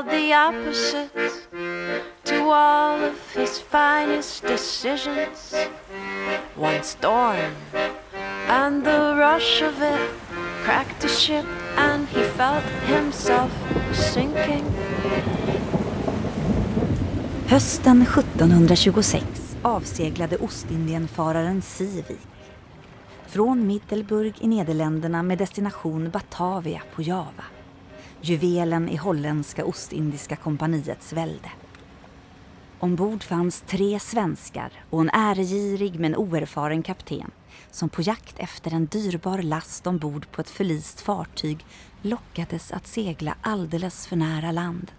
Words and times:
held 0.00 0.10
the 0.10 0.32
opposite 0.32 1.10
to 2.24 2.50
all 2.50 3.04
of 3.04 3.34
his 3.34 3.58
finest 3.58 4.46
decisions. 4.46 5.54
One 6.56 6.82
storm, 6.82 7.54
and 8.48 8.84
the 8.84 9.14
rush 9.16 9.62
of 9.62 9.82
it 9.82 10.10
cracked 10.64 11.00
the 11.00 11.08
ship, 11.08 11.46
and 11.76 12.08
he 12.08 12.22
felt 12.22 12.64
himself 12.86 13.50
sinking. 14.12 14.64
Hösten 17.46 18.02
1726 18.02 19.24
avseglade 19.62 20.36
Ostindienfararen 20.36 21.62
Sivik 21.62 22.20
från 23.26 23.66
Middelburg 23.66 24.34
i 24.40 24.48
Nederländerna 24.48 25.22
med 25.22 25.38
destination 25.38 26.10
Batavia 26.10 26.82
på 26.94 27.02
Java. 27.02 27.44
Juvelen 28.22 28.88
i 28.88 28.96
holländska 28.96 29.64
Ostindiska 29.64 30.36
kompaniets 30.36 31.12
välde. 31.12 31.50
Ombord 32.78 33.22
fanns 33.22 33.64
tre 33.66 34.00
svenskar 34.00 34.72
och 34.90 35.00
en 35.00 35.10
äregirig 35.10 36.00
men 36.00 36.16
oerfaren 36.16 36.82
kapten 36.82 37.30
som 37.70 37.88
på 37.88 38.02
jakt 38.02 38.38
efter 38.38 38.74
en 38.74 38.86
dyrbar 38.86 39.38
last 39.38 39.86
ombord 39.86 40.26
på 40.30 40.40
ett 40.40 40.50
förlist 40.50 41.00
fartyg 41.00 41.66
lockades 42.02 42.72
att 42.72 42.86
segla 42.86 43.34
alldeles 43.40 44.06
för 44.06 44.16
nära 44.16 44.52
land. 44.52 44.92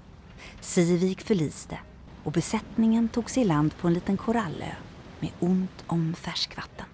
Sivik 0.59 1.21
förliste 1.21 1.79
och 2.23 2.31
besättningen 2.31 3.09
tog 3.09 3.29
sig 3.29 3.43
i 3.43 3.45
land 3.45 3.77
på 3.77 3.87
en 3.87 3.93
liten 3.93 4.17
korallö 4.17 4.71
med 5.19 5.31
ont 5.39 5.83
om 5.87 6.13
färskvatten. 6.13 6.85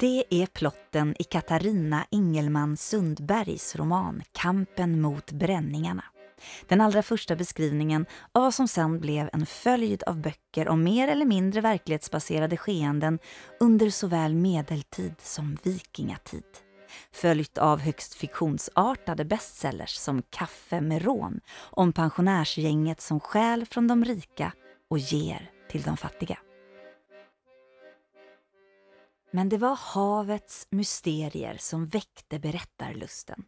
Det 0.00 0.24
är 0.30 0.46
plotten 0.46 1.14
i 1.18 1.24
Katarina 1.24 2.06
Engelman 2.10 2.76
Sundbergs 2.76 3.76
roman 3.76 4.22
Kampen 4.32 5.00
mot 5.00 5.32
bränningarna. 5.32 6.04
Den 6.68 6.80
allra 6.80 7.02
första 7.02 7.36
beskrivningen 7.36 8.06
av 8.32 8.42
vad 8.42 8.54
som 8.54 8.68
sen 8.68 9.00
blev 9.00 9.30
en 9.32 9.46
följd 9.46 10.02
av 10.02 10.20
böcker 10.20 10.68
om 10.68 10.82
mer 10.82 11.08
eller 11.08 11.24
mindre 11.24 11.60
verklighetsbaserade 11.60 12.56
skeenden 12.56 13.18
under 13.60 13.90
såväl 13.90 14.34
medeltid 14.34 15.14
som 15.18 15.58
vikingatid. 15.62 16.44
Följt 17.12 17.58
av 17.58 17.78
högst 17.80 18.14
fiktionsartade 18.14 19.24
bestsellers 19.24 19.94
som 19.94 20.22
Kaffe 20.30 20.80
med 20.80 21.02
rån 21.02 21.40
om 21.58 21.92
pensionärsgänget 21.92 23.00
som 23.00 23.20
stjäl 23.20 23.66
från 23.66 23.88
de 23.88 24.04
rika 24.04 24.52
och 24.90 24.98
ger 24.98 25.50
till 25.70 25.82
de 25.82 25.96
fattiga. 25.96 26.38
Men 29.38 29.48
det 29.48 29.58
var 29.58 29.76
havets 29.76 30.66
mysterier 30.70 31.56
som 31.60 31.86
väckte 31.86 32.38
berättarlusten. 32.38 33.44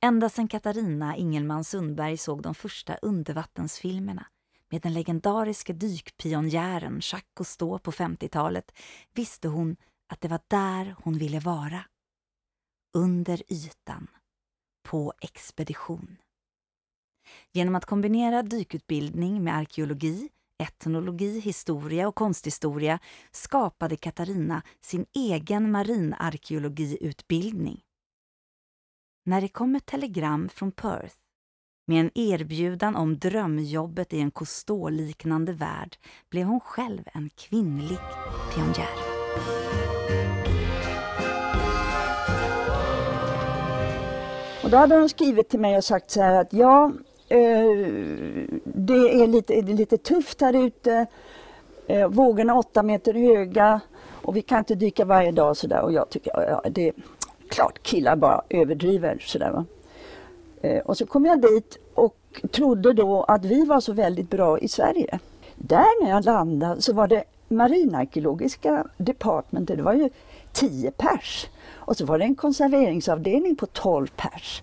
Ända 0.00 0.28
sedan 0.28 0.48
Katarina 0.48 1.16
Ingelman 1.16 1.64
Sundberg 1.64 2.16
såg 2.16 2.42
de 2.42 2.54
första 2.54 2.96
undervattensfilmerna 2.96 4.26
med 4.70 4.82
den 4.82 4.94
legendariske 4.94 5.72
dykpionjären 5.72 6.94
Jacques 6.94 7.32
Cousteau 7.34 7.78
på 7.78 7.92
50-talet 7.92 8.72
visste 9.14 9.48
hon 9.48 9.76
att 10.12 10.20
det 10.20 10.28
var 10.28 10.40
där 10.48 10.94
hon 11.04 11.18
ville 11.18 11.40
vara. 11.40 11.84
Under 12.96 13.42
ytan. 13.52 14.06
På 14.82 15.12
expedition. 15.20 16.16
Genom 17.52 17.74
att 17.74 17.84
kombinera 17.84 18.42
dykutbildning 18.42 19.44
med 19.44 19.56
arkeologi 19.56 20.28
etnologi, 20.58 21.40
historia 21.40 22.08
och 22.08 22.14
konsthistoria 22.14 22.98
skapade 23.30 23.96
Katarina 23.96 24.62
sin 24.80 25.06
egen 25.14 25.70
marinarkeologiutbildning. 25.70 27.80
När 29.24 29.40
det 29.40 29.48
kom 29.48 29.74
ett 29.74 29.86
telegram 29.86 30.48
från 30.48 30.72
Perth 30.72 31.16
med 31.86 32.00
en 32.00 32.10
erbjudan 32.14 32.96
om 32.96 33.18
drömjobbet 33.18 34.12
i 34.12 34.20
en 34.20 34.30
Cousteau-liknande 34.30 35.52
värld 35.52 35.96
blev 36.30 36.46
hon 36.46 36.60
själv 36.60 37.02
en 37.14 37.30
kvinnlig 37.30 37.98
pionjär. 38.54 38.98
Och 44.62 44.70
då 44.70 44.76
hade 44.76 44.98
de 44.98 45.08
skrivit 45.08 45.48
till 45.48 45.60
mig 45.60 45.76
och 45.76 45.84
sagt 45.84 46.10
så 46.10 46.22
här 46.22 46.40
att 46.40 46.52
ja, 46.52 46.92
Eh, 47.28 48.48
det 48.64 49.22
är 49.22 49.26
lite, 49.26 49.60
det 49.60 49.72
lite 49.72 49.98
tufft 49.98 50.40
här 50.40 50.66
ute. 50.66 51.06
Eh, 51.86 52.08
vågorna 52.08 52.52
är 52.52 52.58
åtta 52.58 52.82
meter 52.82 53.14
höga 53.14 53.80
och 54.22 54.36
vi 54.36 54.42
kan 54.42 54.58
inte 54.58 54.74
dyka 54.74 55.04
varje 55.04 55.32
dag 55.32 55.56
sådär. 55.56 55.80
Och 55.80 55.92
jag 55.92 56.10
tycker, 56.10 56.32
ja, 56.34 56.70
det 56.70 56.88
är 56.88 56.94
klart 57.48 57.82
killar 57.82 58.16
bara 58.16 58.42
överdriver 58.48 59.18
sådär 59.20 59.50
va. 59.50 59.64
Eh, 60.62 60.78
och 60.78 60.96
så 60.96 61.06
kom 61.06 61.24
jag 61.24 61.40
dit 61.40 61.78
och 61.94 62.16
trodde 62.50 62.92
då 62.92 63.22
att 63.22 63.44
vi 63.44 63.64
var 63.64 63.80
så 63.80 63.92
väldigt 63.92 64.30
bra 64.30 64.58
i 64.58 64.68
Sverige. 64.68 65.18
Där 65.56 66.02
när 66.04 66.10
jag 66.10 66.24
landade 66.24 66.82
så 66.82 66.92
var 66.92 67.08
det 67.08 67.24
marinarkeologiska 67.48 68.86
departmentet, 68.96 69.76
det 69.76 69.82
var 69.82 69.94
ju 69.94 70.10
10 70.52 70.90
pers. 70.90 71.48
Och 71.74 71.96
så 71.96 72.04
var 72.04 72.18
det 72.18 72.24
en 72.24 72.34
konserveringsavdelning 72.34 73.56
på 73.56 73.66
12 73.66 74.06
pers. 74.16 74.62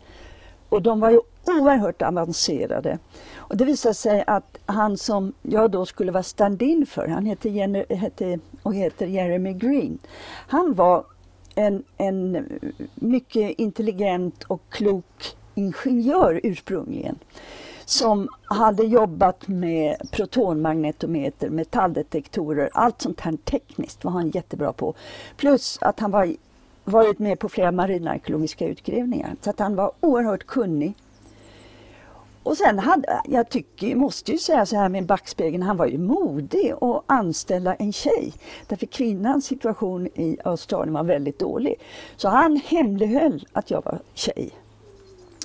Och 0.69 0.81
de 0.81 0.99
var 0.99 1.09
ju 1.09 1.19
oerhört 1.47 2.01
avancerade. 2.01 2.99
Och 3.35 3.57
det 3.57 3.65
visade 3.65 3.93
sig 3.95 4.23
att 4.27 4.57
han 4.65 4.97
som 4.97 5.33
jag 5.41 5.71
då 5.71 5.85
skulle 5.85 6.11
vara 6.11 6.23
stand-in 6.23 6.85
för, 6.85 7.07
han 7.07 7.25
heter, 7.25 7.49
Jenny, 7.49 7.85
hette, 7.89 8.39
och 8.63 8.75
heter 8.75 9.05
Jeremy 9.07 9.53
Green. 9.53 9.99
Han 10.47 10.73
var 10.73 11.05
en, 11.55 11.83
en 11.97 12.45
mycket 12.95 13.59
intelligent 13.59 14.43
och 14.43 14.61
klok 14.69 15.35
ingenjör 15.55 16.39
ursprungligen 16.43 17.19
som 17.85 18.29
hade 18.43 18.83
jobbat 18.83 19.47
med 19.47 19.95
protonmagnetometer, 20.11 21.49
metalldetektorer, 21.49 22.69
allt 22.73 23.01
sånt 23.01 23.21
här 23.21 23.37
tekniskt 23.43 24.03
var 24.03 24.11
han 24.11 24.29
jättebra 24.29 24.73
på. 24.73 24.93
Plus 25.37 25.77
att 25.81 25.99
han 25.99 26.11
var 26.11 26.35
varit 26.83 27.19
med 27.19 27.39
på 27.39 27.49
flera 27.49 27.71
marinarkeologiska 27.71 28.67
utgrävningar. 28.67 29.35
Så 29.41 29.49
att 29.49 29.59
han 29.59 29.75
var 29.75 29.91
oerhört 29.99 30.43
kunnig. 30.43 30.93
Och 32.45 32.57
sen 32.57 32.79
hade, 32.79 33.21
jag 33.25 33.49
tycker, 33.49 33.95
måste 33.95 34.31
ju 34.31 34.37
säga 34.37 34.65
så 34.65 34.75
här 34.75 34.89
med 34.89 35.05
backspegeln, 35.05 35.63
han 35.63 35.77
var 35.77 35.85
ju 35.85 35.97
modig 35.97 36.73
att 36.81 37.03
anställa 37.07 37.75
en 37.75 37.93
tjej. 37.93 38.33
Därför 38.67 38.85
kvinnans 38.85 39.45
situation 39.45 40.07
i 40.07 40.37
Australien 40.43 40.93
var 40.93 41.03
väldigt 41.03 41.39
dålig. 41.39 41.75
Så 42.17 42.29
han 42.29 42.61
hemlighöll 42.65 43.47
att 43.53 43.71
jag 43.71 43.85
var 43.85 43.99
tjej. 44.13 44.51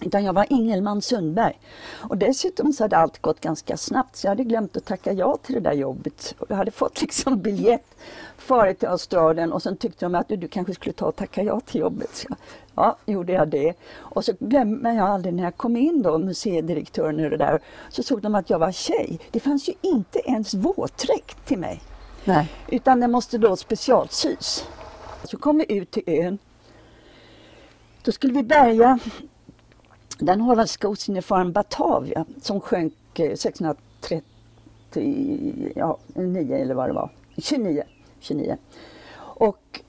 Utan 0.00 0.24
jag 0.24 0.32
var 0.32 0.46
Ingelman 0.50 1.02
Sundberg. 1.02 1.60
Och 1.92 2.16
dessutom 2.16 2.72
så 2.72 2.84
hade 2.84 2.96
allt 2.96 3.22
gått 3.22 3.40
ganska 3.40 3.76
snabbt 3.76 4.16
så 4.16 4.26
jag 4.26 4.30
hade 4.30 4.44
glömt 4.44 4.76
att 4.76 4.84
tacka 4.84 5.12
ja 5.12 5.38
till 5.42 5.54
det 5.54 5.60
där 5.60 5.72
jobbet. 5.72 6.34
Jag 6.48 6.56
hade 6.56 6.70
fått 6.70 7.00
liksom 7.00 7.40
biljett 7.40 7.96
farit 8.36 8.78
till 8.78 8.88
Australien 8.88 9.52
och 9.52 9.62
sen 9.62 9.76
tyckte 9.76 10.04
de 10.04 10.14
att 10.14 10.28
du, 10.28 10.36
du 10.36 10.48
kanske 10.48 10.74
skulle 10.74 10.92
ta 10.92 11.06
och 11.06 11.16
tacka 11.16 11.42
ja 11.42 11.60
till 11.60 11.80
jobbet. 11.80 12.10
Så, 12.14 12.28
ja, 12.74 12.96
gjorde 13.06 13.32
jag 13.32 13.48
det. 13.48 13.74
Och 13.96 14.24
så 14.24 14.32
glömmer 14.40 14.92
jag 14.92 15.08
aldrig 15.08 15.34
när 15.34 15.42
jag 15.42 15.56
kom 15.56 15.76
in 15.76 16.02
då, 16.02 16.18
museidirektören 16.18 17.24
och 17.24 17.30
det 17.30 17.36
där, 17.36 17.60
så 17.88 18.02
såg 18.02 18.22
de 18.22 18.34
att 18.34 18.50
jag 18.50 18.58
var 18.58 18.72
tjej. 18.72 19.20
Det 19.30 19.40
fanns 19.40 19.68
ju 19.68 19.72
inte 19.80 20.18
ens 20.18 20.54
våtdräkt 20.54 21.46
till 21.46 21.58
mig. 21.58 21.80
Nej. 22.24 22.52
Utan 22.68 23.00
den 23.00 23.10
måste 23.10 23.38
då 23.38 23.56
specialsys. 23.56 24.64
Så 25.24 25.36
kom 25.36 25.58
vi 25.58 25.76
ut 25.76 25.90
till 25.90 26.02
ön. 26.06 26.38
Då 28.02 28.12
skulle 28.12 28.32
vi 28.32 28.42
bärga 28.42 28.98
den 30.20 30.40
holländska 30.40 30.88
ostindiefararen 30.88 31.52
Batavia 31.52 32.24
som 32.42 32.60
sjönk 32.60 33.18
eh, 33.18 33.24
1639 33.24 35.72
ja, 35.76 35.98
eller 36.14 36.74
vad 36.74 36.88
det 36.88 36.92
var, 36.92 37.10
29. 37.36 37.82
29. 38.20 38.56
Och 39.18 39.80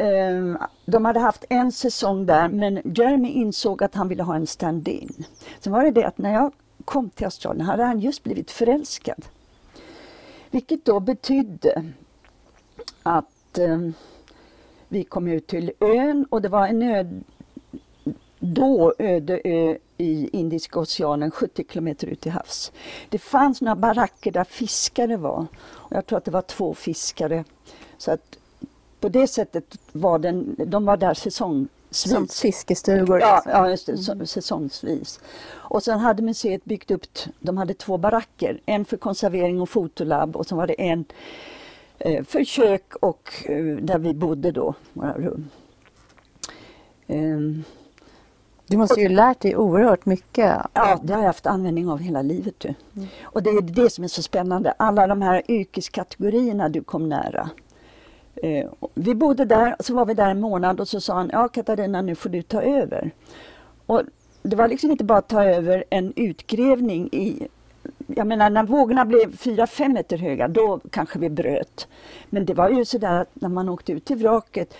Um, 0.00 0.58
de 0.86 1.04
hade 1.04 1.20
haft 1.20 1.44
en 1.48 1.72
säsong 1.72 2.26
där 2.26 2.48
men 2.48 2.80
Jeremy 2.94 3.28
insåg 3.28 3.82
att 3.82 3.94
han 3.94 4.08
ville 4.08 4.22
ha 4.22 4.36
en 4.36 4.46
stand-in. 4.46 5.24
Sen 5.60 5.72
var 5.72 5.84
det 5.84 5.90
det 5.90 6.04
att 6.04 6.18
när 6.18 6.32
jag 6.32 6.52
kom 6.84 7.10
till 7.10 7.24
Australien 7.24 7.66
hade 7.66 7.84
han 7.84 8.00
just 8.00 8.22
blivit 8.22 8.50
förälskad. 8.50 9.24
Vilket 10.50 10.84
då 10.84 11.00
betydde 11.00 11.92
att 13.02 13.58
um, 13.58 13.94
vi 14.88 15.04
kom 15.04 15.28
ut 15.28 15.46
till 15.46 15.72
ön 15.80 16.26
och 16.30 16.42
det 16.42 16.48
var 16.48 16.66
en 16.66 16.82
ö, 16.82 17.20
då 18.38 18.94
öde 18.98 19.40
ö 19.44 19.76
i 19.96 20.28
Indiska 20.32 20.80
oceanen 20.80 21.30
70 21.30 21.64
kilometer 21.68 22.06
ut 22.06 22.20
till 22.20 22.32
havs. 22.32 22.72
Det 23.08 23.18
fanns 23.18 23.60
några 23.60 23.76
baracker 23.76 24.32
där 24.32 24.44
fiskare 24.44 25.16
var. 25.16 25.46
Och 25.60 25.96
jag 25.96 26.06
tror 26.06 26.18
att 26.18 26.24
det 26.24 26.30
var 26.30 26.42
två 26.42 26.74
fiskare. 26.74 27.44
Så 27.98 28.10
att 28.10 28.38
på 29.00 29.08
det 29.08 29.26
sättet 29.26 29.78
var 29.92 30.18
den, 30.18 30.56
de 30.66 30.84
var 30.84 30.96
där 30.96 31.14
säsongsvis. 31.14 32.12
Som 32.12 32.28
fiskestugor? 32.28 33.20
Ja, 33.20 33.42
ja 33.46 33.70
just 33.70 33.86
det, 33.86 34.12
mm. 34.12 34.26
säsongsvis. 34.26 35.20
Och 35.50 35.82
sen 35.82 35.98
hade 35.98 36.22
museet 36.22 36.64
byggt 36.64 36.90
upp, 36.90 37.06
de 37.40 37.56
hade 37.56 37.74
två 37.74 37.98
baracker. 37.98 38.60
En 38.66 38.84
för 38.84 38.96
konservering 38.96 39.60
och 39.60 39.68
fotolabb 39.68 40.36
och 40.36 40.46
så 40.46 40.56
var 40.56 40.66
det 40.66 40.80
en 40.80 41.04
eh, 41.98 42.24
för 42.24 42.44
kök 42.44 42.94
och 43.00 43.30
eh, 43.44 43.76
där 43.76 43.98
vi 43.98 44.14
bodde 44.14 44.50
då, 44.50 44.74
våra 44.92 45.12
rum. 45.12 45.48
Um, 47.06 47.64
Du 48.68 48.76
måste 48.76 49.00
ju 49.00 49.08
lärt 49.08 49.40
dig 49.40 49.56
oerhört 49.56 50.06
mycket. 50.06 50.56
Ja, 50.72 51.00
det 51.02 51.12
har 51.12 51.20
jag 51.20 51.26
haft 51.26 51.46
användning 51.46 51.88
av 51.88 51.98
hela 51.98 52.22
livet. 52.22 52.54
Du. 52.58 52.74
Och 53.22 53.42
det 53.42 53.50
är 53.50 53.62
det 53.62 53.90
som 53.90 54.04
är 54.04 54.08
så 54.08 54.22
spännande. 54.22 54.74
Alla 54.76 55.06
de 55.06 55.22
här 55.22 55.42
yrkeskategorierna 55.48 56.68
du 56.68 56.82
kom 56.82 57.08
nära. 57.08 57.50
Eh, 58.34 58.68
vi 58.94 59.14
bodde 59.14 59.44
där, 59.44 59.76
så 59.80 59.94
var 59.94 60.06
vi 60.06 60.14
där 60.14 60.30
en 60.30 60.40
månad 60.40 60.80
och 60.80 60.88
så 60.88 61.00
sa 61.00 61.14
han, 61.14 61.30
ja 61.32 61.48
Katarina 61.48 62.02
nu 62.02 62.14
får 62.14 62.30
du 62.30 62.42
ta 62.42 62.62
över. 62.62 63.10
Och 63.86 64.02
det 64.42 64.56
var 64.56 64.68
liksom 64.68 64.90
inte 64.90 65.04
bara 65.04 65.18
att 65.18 65.28
ta 65.28 65.44
över 65.44 65.84
en 65.90 66.12
utgrävning 66.16 67.08
i 67.12 67.48
jag 68.06 68.26
menar 68.26 68.50
när 68.50 68.62
vågorna 68.62 69.04
blev 69.04 69.36
4-5 69.36 69.88
meter 69.88 70.18
höga 70.18 70.48
då 70.48 70.80
kanske 70.90 71.18
vi 71.18 71.30
bröt. 71.30 71.88
Men 72.30 72.46
det 72.46 72.54
var 72.54 72.70
ju 72.70 72.84
sådär 72.84 73.20
att 73.20 73.28
när 73.34 73.48
man 73.48 73.68
åkte 73.68 73.92
ut 73.92 74.04
till 74.04 74.16
vraket, 74.16 74.74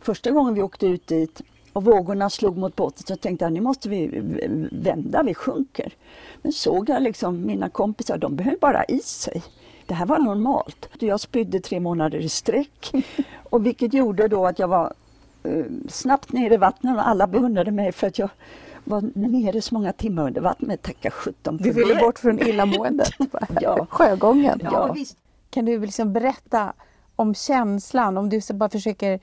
första 0.00 0.30
gången 0.30 0.54
vi 0.54 0.62
åkte 0.62 0.86
ut 0.86 1.06
dit 1.06 1.42
och 1.74 1.84
vågorna 1.84 2.30
slog 2.30 2.56
mot 2.56 2.76
båten 2.76 3.02
så 3.06 3.16
tänkte 3.16 3.44
jag 3.44 3.52
nu 3.52 3.60
måste 3.60 3.88
vi 3.88 4.22
vända, 4.72 5.22
vi 5.22 5.34
sjunker. 5.34 5.92
Men 6.42 6.52
såg 6.52 6.88
jag 6.88 7.02
liksom 7.02 7.46
mina 7.46 7.68
kompisar, 7.68 8.18
de 8.18 8.36
behöver 8.36 8.58
bara 8.58 8.84
i 8.84 8.98
sig. 8.98 9.42
Det 9.86 9.94
här 9.94 10.06
var 10.06 10.18
normalt. 10.18 10.88
Jag 10.98 11.20
spydde 11.20 11.60
tre 11.60 11.80
månader 11.80 12.18
i 12.18 12.28
sträck 12.28 12.92
och 13.50 13.66
vilket 13.66 13.94
gjorde 13.94 14.28
då 14.28 14.46
att 14.46 14.58
jag 14.58 14.68
var 14.68 14.92
eh, 15.42 15.64
snabbt 15.88 16.32
nere 16.32 16.54
i 16.54 16.56
vattnet 16.56 16.96
och 16.96 17.08
alla 17.08 17.26
beundrade 17.26 17.70
mig 17.70 17.92
för 17.92 18.06
att 18.06 18.18
jag 18.18 18.30
var 18.84 19.10
nere 19.14 19.62
så 19.62 19.74
många 19.74 19.92
timmar 19.92 20.26
under 20.26 20.40
vattnet. 20.40 20.82
Tacka 20.82 21.10
sjutton 21.10 21.58
för 21.58 21.64
Du 21.64 21.72
ville 21.72 21.94
bort 21.94 22.18
från 22.18 22.40
illamåendet. 22.40 23.10
ja. 23.60 23.86
Sjögången. 23.90 24.60
Ja, 24.62 24.70
ja. 24.94 25.04
Kan 25.50 25.64
du 25.64 25.80
liksom 25.80 26.12
berätta 26.12 26.72
om 27.16 27.34
känslan, 27.34 28.18
om 28.18 28.28
du 28.28 28.40
bara 28.54 28.70
försöker 28.70 29.20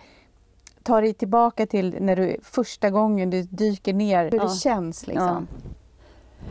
ta 0.84 1.02
dig 1.02 1.14
tillbaka 1.14 1.66
till 1.66 1.96
när 2.00 2.16
du 2.16 2.38
första 2.44 2.90
gången 2.90 3.30
du 3.30 3.42
dyker 3.42 3.94
ner, 3.94 4.32
hur 4.32 4.38
ja. 4.38 4.44
det 4.44 4.50
känns 4.50 5.08
liksom? 5.08 5.48
Ja. 5.50 6.50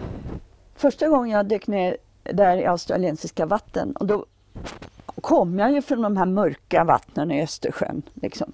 Första 0.74 1.08
gången 1.08 1.30
jag 1.30 1.46
dök 1.46 1.66
ner 1.66 1.96
där 2.22 2.56
i 2.56 2.66
australiensiska 2.66 3.46
vatten 3.46 3.96
och 3.96 4.06
då 4.06 4.26
kom 5.20 5.58
jag 5.58 5.72
ju 5.72 5.82
från 5.82 6.02
de 6.02 6.16
här 6.16 6.26
mörka 6.26 6.84
vattnen 6.84 7.30
i 7.30 7.42
Östersjön. 7.42 8.02
Liksom 8.14 8.52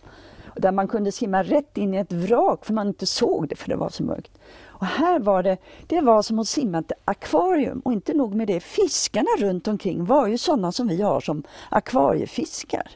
där 0.57 0.73
man 0.73 0.89
kunde 0.89 1.13
simma 1.13 1.43
rätt 1.43 1.79
in 1.79 1.95
i 1.95 1.97
ett 1.97 2.13
vrak 2.13 2.65
för 2.65 2.75
man 2.75 2.89
inte 2.89 3.07
såg 3.07 3.49
det 3.49 3.57
för 3.57 3.69
det 3.69 3.77
var 3.77 3.89
så 3.89 4.03
mörkt. 4.03 4.39
Och 4.65 4.87
här 4.87 5.19
var 5.19 5.43
det, 5.43 5.57
det 5.87 6.01
var 6.01 6.23
som 6.23 6.39
att 6.39 6.49
simma 6.49 6.79
ett 6.79 6.93
akvarium 7.05 7.81
och 7.81 7.93
inte 7.93 8.15
nog 8.15 8.35
med 8.35 8.49
det, 8.49 8.61
fiskarna 8.61 9.29
runt 9.39 9.69
omkring 9.69 10.05
var 10.05 10.27
ju 10.27 10.39
sådana 10.39 10.73
som 10.73 10.89
vi 10.89 11.03
har 11.03 11.21
som 11.21 11.43
akvariefiskar. 11.69 12.91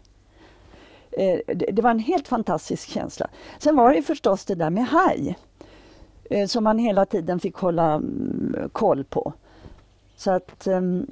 Eh, 1.13 1.39
det 1.57 1.83
var 1.83 1.91
en 1.91 1.99
helt 1.99 2.29
fantastisk 2.29 2.89
känsla. 2.89 3.27
Sen 3.59 3.77
var 3.77 3.93
det 3.93 4.03
förstås 4.03 4.45
det 4.45 4.55
där 4.55 4.71
med 4.71 4.87
haj 4.87 5.39
eh, 6.31 6.47
som 6.47 6.65
man 6.65 6.79
hela 6.79 7.07
tiden 7.07 7.41
fick 7.41 7.57
hålla 7.57 7.95
mm, 7.95 8.69
koll 8.73 9.05
på. 9.05 9.33
Så 10.17 10.31
att 10.31 10.67
ehm, 10.67 11.07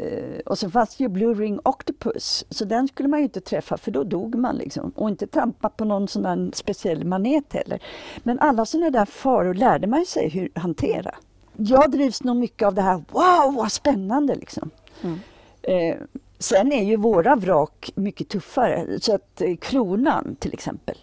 Eh, 0.00 0.40
och 0.46 0.58
så 0.58 0.70
fanns 0.70 0.96
det 0.96 1.04
ju 1.04 1.08
Blue 1.08 1.34
Ring 1.34 1.60
Octopus, 1.64 2.44
så 2.50 2.64
den 2.64 2.88
skulle 2.88 3.08
man 3.08 3.20
ju 3.20 3.24
inte 3.24 3.40
träffa 3.40 3.76
för 3.76 3.90
då 3.90 4.04
dog 4.04 4.34
man 4.34 4.56
liksom. 4.56 4.92
Och 4.94 5.08
inte 5.08 5.26
trampa 5.26 5.68
på 5.68 5.84
någon 5.84 6.08
sån 6.08 6.52
speciell 6.54 7.04
manet 7.04 7.52
heller. 7.52 7.82
Men 8.22 8.38
alla 8.38 8.66
sådana 8.66 8.90
där 8.90 9.04
faror 9.04 9.54
lärde 9.54 9.86
man 9.86 10.06
sig 10.06 10.28
hur 10.28 10.50
hantera. 10.54 11.14
Jag 11.56 11.90
drivs 11.90 12.24
nog 12.24 12.36
mycket 12.36 12.66
av 12.66 12.74
det 12.74 12.82
här, 12.82 12.94
wow 12.94 13.54
vad 13.54 13.72
spännande 13.72 14.34
liksom. 14.34 14.70
Mm. 15.02 15.18
Eh, 15.62 15.96
sen 16.40 16.72
är 16.72 16.84
ju 16.84 16.96
våra 16.96 17.36
vrak 17.36 17.90
mycket 17.94 18.28
tuffare, 18.28 19.00
så 19.00 19.14
att 19.14 19.40
eh, 19.40 19.56
Kronan 19.56 20.36
till 20.38 20.54
exempel 20.54 20.96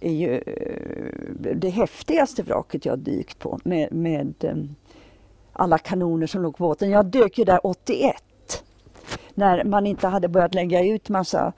är 0.00 0.12
ju 0.12 0.34
eh, 0.34 1.54
det 1.54 1.68
häftigaste 1.68 2.42
vraket 2.42 2.84
jag 2.84 2.98
dykt 2.98 3.38
på 3.38 3.58
med, 3.64 3.92
med 3.92 4.34
ehm, 4.44 4.74
alla 5.52 5.78
kanoner 5.78 6.26
som 6.26 6.42
låg 6.42 6.56
på 6.56 6.62
båten. 6.62 6.90
Jag 6.90 7.06
dök 7.06 7.38
ju 7.38 7.44
där 7.44 7.66
81 7.66 8.14
när 9.34 9.64
man 9.64 9.86
inte 9.86 10.06
hade 10.06 10.28
börjat 10.28 10.54
lägga 10.54 10.84
ut 10.84 11.08
massa 11.08 11.52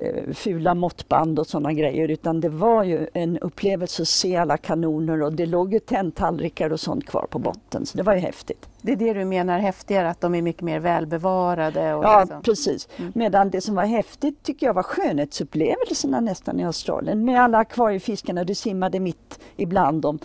eh, 0.00 0.32
fula 0.32 0.74
måttband 0.74 1.38
och 1.38 1.46
sådana 1.46 1.72
grejer 1.72 2.08
utan 2.08 2.40
det 2.40 2.48
var 2.48 2.84
ju 2.84 3.08
en 3.14 3.38
upplevelse 3.38 4.02
att 4.02 4.08
se 4.08 4.36
alla 4.36 4.56
kanoner 4.56 5.22
och 5.22 5.32
det 5.32 5.46
låg 5.46 5.72
ju 5.72 5.78
tenntallrikar 5.78 6.72
och 6.72 6.80
sånt 6.80 7.06
kvar 7.06 7.26
på 7.30 7.38
botten 7.38 7.86
så 7.86 7.96
det 7.96 8.02
var 8.02 8.14
ju 8.14 8.20
häftigt. 8.20 8.69
Det 8.82 8.92
är 8.92 8.96
det 8.96 9.12
du 9.12 9.24
menar 9.24 9.58
häftigare, 9.58 10.10
att 10.10 10.20
de 10.20 10.34
är 10.34 10.42
mycket 10.42 10.62
mer 10.62 10.80
välbevarade? 10.80 11.94
Och 11.94 12.04
ja, 12.04 12.20
liksom. 12.20 12.42
precis. 12.42 12.88
Mm. 12.96 13.12
Medan 13.14 13.50
det 13.50 13.60
som 13.60 13.74
var 13.74 13.84
häftigt 13.84 14.42
tycker 14.42 14.66
jag 14.66 14.74
var 14.74 14.82
skönhetsupplevelserna 14.82 16.20
nästan 16.20 16.60
i 16.60 16.64
Australien 16.64 17.24
med 17.24 17.42
alla 17.42 17.58
akvariefiskarna, 17.58 18.44
du 18.44 18.54
simmade 18.54 19.00
mitt 19.00 19.40
ibland 19.56 20.02
dem. 20.02 20.18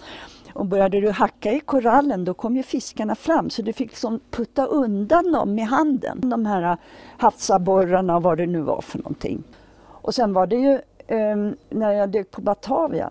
Och 0.54 0.66
började 0.66 1.02
du 1.02 1.12
hacka 1.12 1.52
i 1.52 1.60
korallen 1.60 2.26
då 2.26 2.34
kom 2.34 2.58
ju 2.58 2.64
fiskarna 2.64 3.16
fram 3.16 3.50
så 3.50 3.62
du 3.62 3.74
fick 3.74 3.90
liksom 3.90 4.20
putta 4.32 4.66
undan 4.66 5.32
dem 5.32 5.56
med 5.56 5.68
handen. 5.68 6.30
De 6.30 6.46
här 6.46 6.78
havsabborrarna 7.18 8.16
och 8.16 8.24
vad 8.24 8.38
det 8.38 8.46
nu 8.46 8.62
var 8.62 8.82
för 8.82 8.98
någonting. 8.98 9.44
Och 9.84 10.16
sen 10.16 10.34
var 10.34 10.48
det 10.48 10.56
ju 10.56 10.74
eh, 11.08 11.36
när 11.70 11.92
jag 11.92 12.10
dök 12.10 12.32
på 12.32 12.42
Batavia 12.42 13.10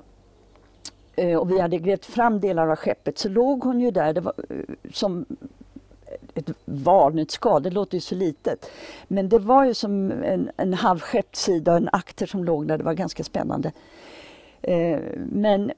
Eh, 1.16 1.36
och 1.36 1.50
vi 1.50 1.60
hade 1.60 1.78
grävt 1.78 2.06
fram 2.06 2.40
delar 2.40 2.68
av 2.68 2.76
skeppet. 2.76 3.18
Så 3.18 3.28
låg 3.28 3.64
hon 3.64 3.80
ju 3.80 3.90
där. 3.90 4.12
Det 4.12 4.20
var, 4.20 4.34
eh, 4.48 4.90
som 4.92 5.26
ett 6.34 6.50
valnötsskal, 6.64 7.62
det 7.62 7.70
låter 7.70 7.94
ju 7.94 8.00
så 8.00 8.14
litet. 8.14 8.70
Men 9.08 9.28
det 9.28 9.38
var 9.38 9.64
ju 9.64 9.74
som 9.74 10.12
en, 10.12 10.50
en 10.56 10.74
halvskeppssida 10.74 11.72
och 11.72 11.76
en 11.76 11.88
akter 11.92 12.26
som 12.26 12.44
låg 12.44 12.66
där, 12.68 12.78
det 12.78 12.84
var 12.84 12.94
ganska 12.94 13.24
spännande. 13.24 13.72
Eh, 14.62 15.00
men 15.32 15.70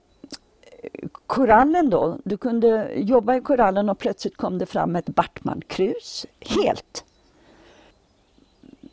eh, 0.83 1.09
korallen 1.27 1.91
då, 1.91 2.19
du 2.25 2.37
kunde 2.37 2.91
jobba 2.97 3.37
i 3.37 3.41
korallen 3.41 3.89
och 3.89 3.99
plötsligt 3.99 4.37
kom 4.37 4.59
det 4.59 4.67
fram 4.67 4.97
ett 4.97 5.09
Bartman-krus, 5.09 6.27
helt. 6.41 7.05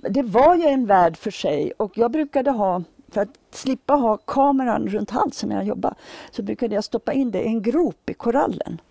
Det 0.09 0.23
var 0.23 0.55
ju 0.55 0.63
en 0.63 0.85
värld 0.85 1.17
för 1.17 1.31
sig. 1.31 1.71
Och 1.77 1.97
jag 1.97 2.11
brukade 2.11 2.51
ha, 2.51 2.83
för 3.13 3.21
att 3.21 3.39
slippa 3.51 3.93
ha 3.93 4.17
kameran 4.17 4.87
runt 4.87 5.11
halsen 5.11 5.49
när 5.49 5.55
jag 5.55 5.65
jobbade, 5.65 5.95
så 6.31 6.43
brukade 6.43 6.75
jag 6.75 6.83
stoppa 6.83 7.13
in 7.13 7.31
det 7.31 7.41
i 7.41 7.47
en 7.47 7.61
grop 7.61 8.09
i 8.09 8.13
korallen. 8.13 8.81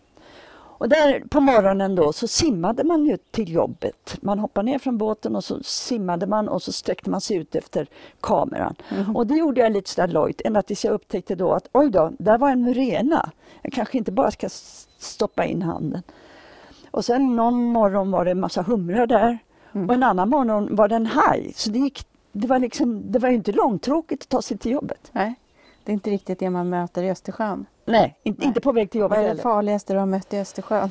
Och 0.82 0.88
där 0.88 1.22
på 1.30 1.40
morgonen 1.40 1.94
då 1.94 2.12
så 2.12 2.28
simmade 2.28 2.84
man 2.84 3.06
ju 3.06 3.16
till 3.30 3.52
jobbet. 3.52 4.18
Man 4.22 4.38
hoppade 4.38 4.70
ner 4.70 4.78
från 4.78 4.98
båten 4.98 5.36
och 5.36 5.44
så 5.44 5.62
simmade 5.62 6.26
man 6.26 6.48
och 6.48 6.62
så 6.62 6.72
sträckte 6.72 7.10
man 7.10 7.20
sig 7.20 7.36
ut 7.36 7.54
efter 7.54 7.86
kameran. 8.20 8.74
Mm. 8.90 9.16
Och 9.16 9.26
det 9.26 9.34
gjorde 9.34 9.60
jag 9.60 9.72
lite 9.72 9.90
sådär 9.90 10.08
lojt 10.08 10.40
ända 10.44 10.62
tills 10.62 10.84
jag 10.84 10.94
upptäckte 10.94 11.34
då 11.34 11.52
att 11.52 11.68
oj 11.72 11.90
då, 11.90 12.12
där 12.18 12.38
var 12.38 12.50
en 12.50 12.62
murena. 12.62 13.30
Jag 13.62 13.72
kanske 13.72 13.98
inte 13.98 14.12
bara 14.12 14.30
ska 14.30 14.48
stoppa 14.98 15.44
in 15.44 15.62
handen. 15.62 16.02
Och 16.90 17.04
sen 17.04 17.36
någon 17.36 17.64
morgon 17.64 18.10
var 18.10 18.24
det 18.24 18.30
en 18.30 18.40
massa 18.40 18.62
humrar 18.62 19.06
där 19.06 19.38
mm. 19.72 19.88
och 19.88 19.94
en 19.94 20.02
annan 20.02 20.28
morgon 20.28 20.76
var 20.76 20.88
det 20.88 20.94
en 20.96 21.06
haj. 21.06 21.52
Så 21.56 21.70
det, 21.70 21.78
gick, 21.78 22.06
det, 22.32 22.46
var 22.46 22.58
liksom, 22.58 23.12
det 23.12 23.18
var 23.18 23.28
inte 23.28 23.52
långtråkigt 23.52 24.22
att 24.22 24.28
ta 24.28 24.42
sig 24.42 24.58
till 24.58 24.72
jobbet. 24.72 25.10
Nej, 25.12 25.34
det 25.84 25.92
är 25.92 25.94
inte 25.94 26.10
riktigt 26.10 26.38
det 26.38 26.50
man 26.50 26.68
möter 26.68 27.02
i 27.02 27.10
Östersjön. 27.10 27.66
Nej, 27.84 28.18
inte, 28.22 28.40
Nej. 28.40 28.48
inte 28.48 28.60
på 28.60 28.72
väg 28.72 28.90
till 28.90 29.00
jobbet 29.00 29.18
Vad 29.18 29.26
är 29.26 29.34
det 29.34 29.42
farligaste 29.42 29.92
du 29.92 29.98
har 29.98 30.06
mött 30.06 30.34
i 30.34 30.38
Östersjön? 30.38 30.90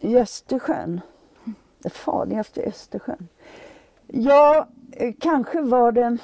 I 0.00 0.16
Östersjön? 0.16 1.00
Det 1.78 1.90
farligaste 1.90 2.60
i 2.60 2.66
Östersjön? 2.66 3.28
Ja, 4.06 4.68
eh, 4.92 5.14
kanske 5.20 5.60
var 5.60 5.92
det... 5.92 6.18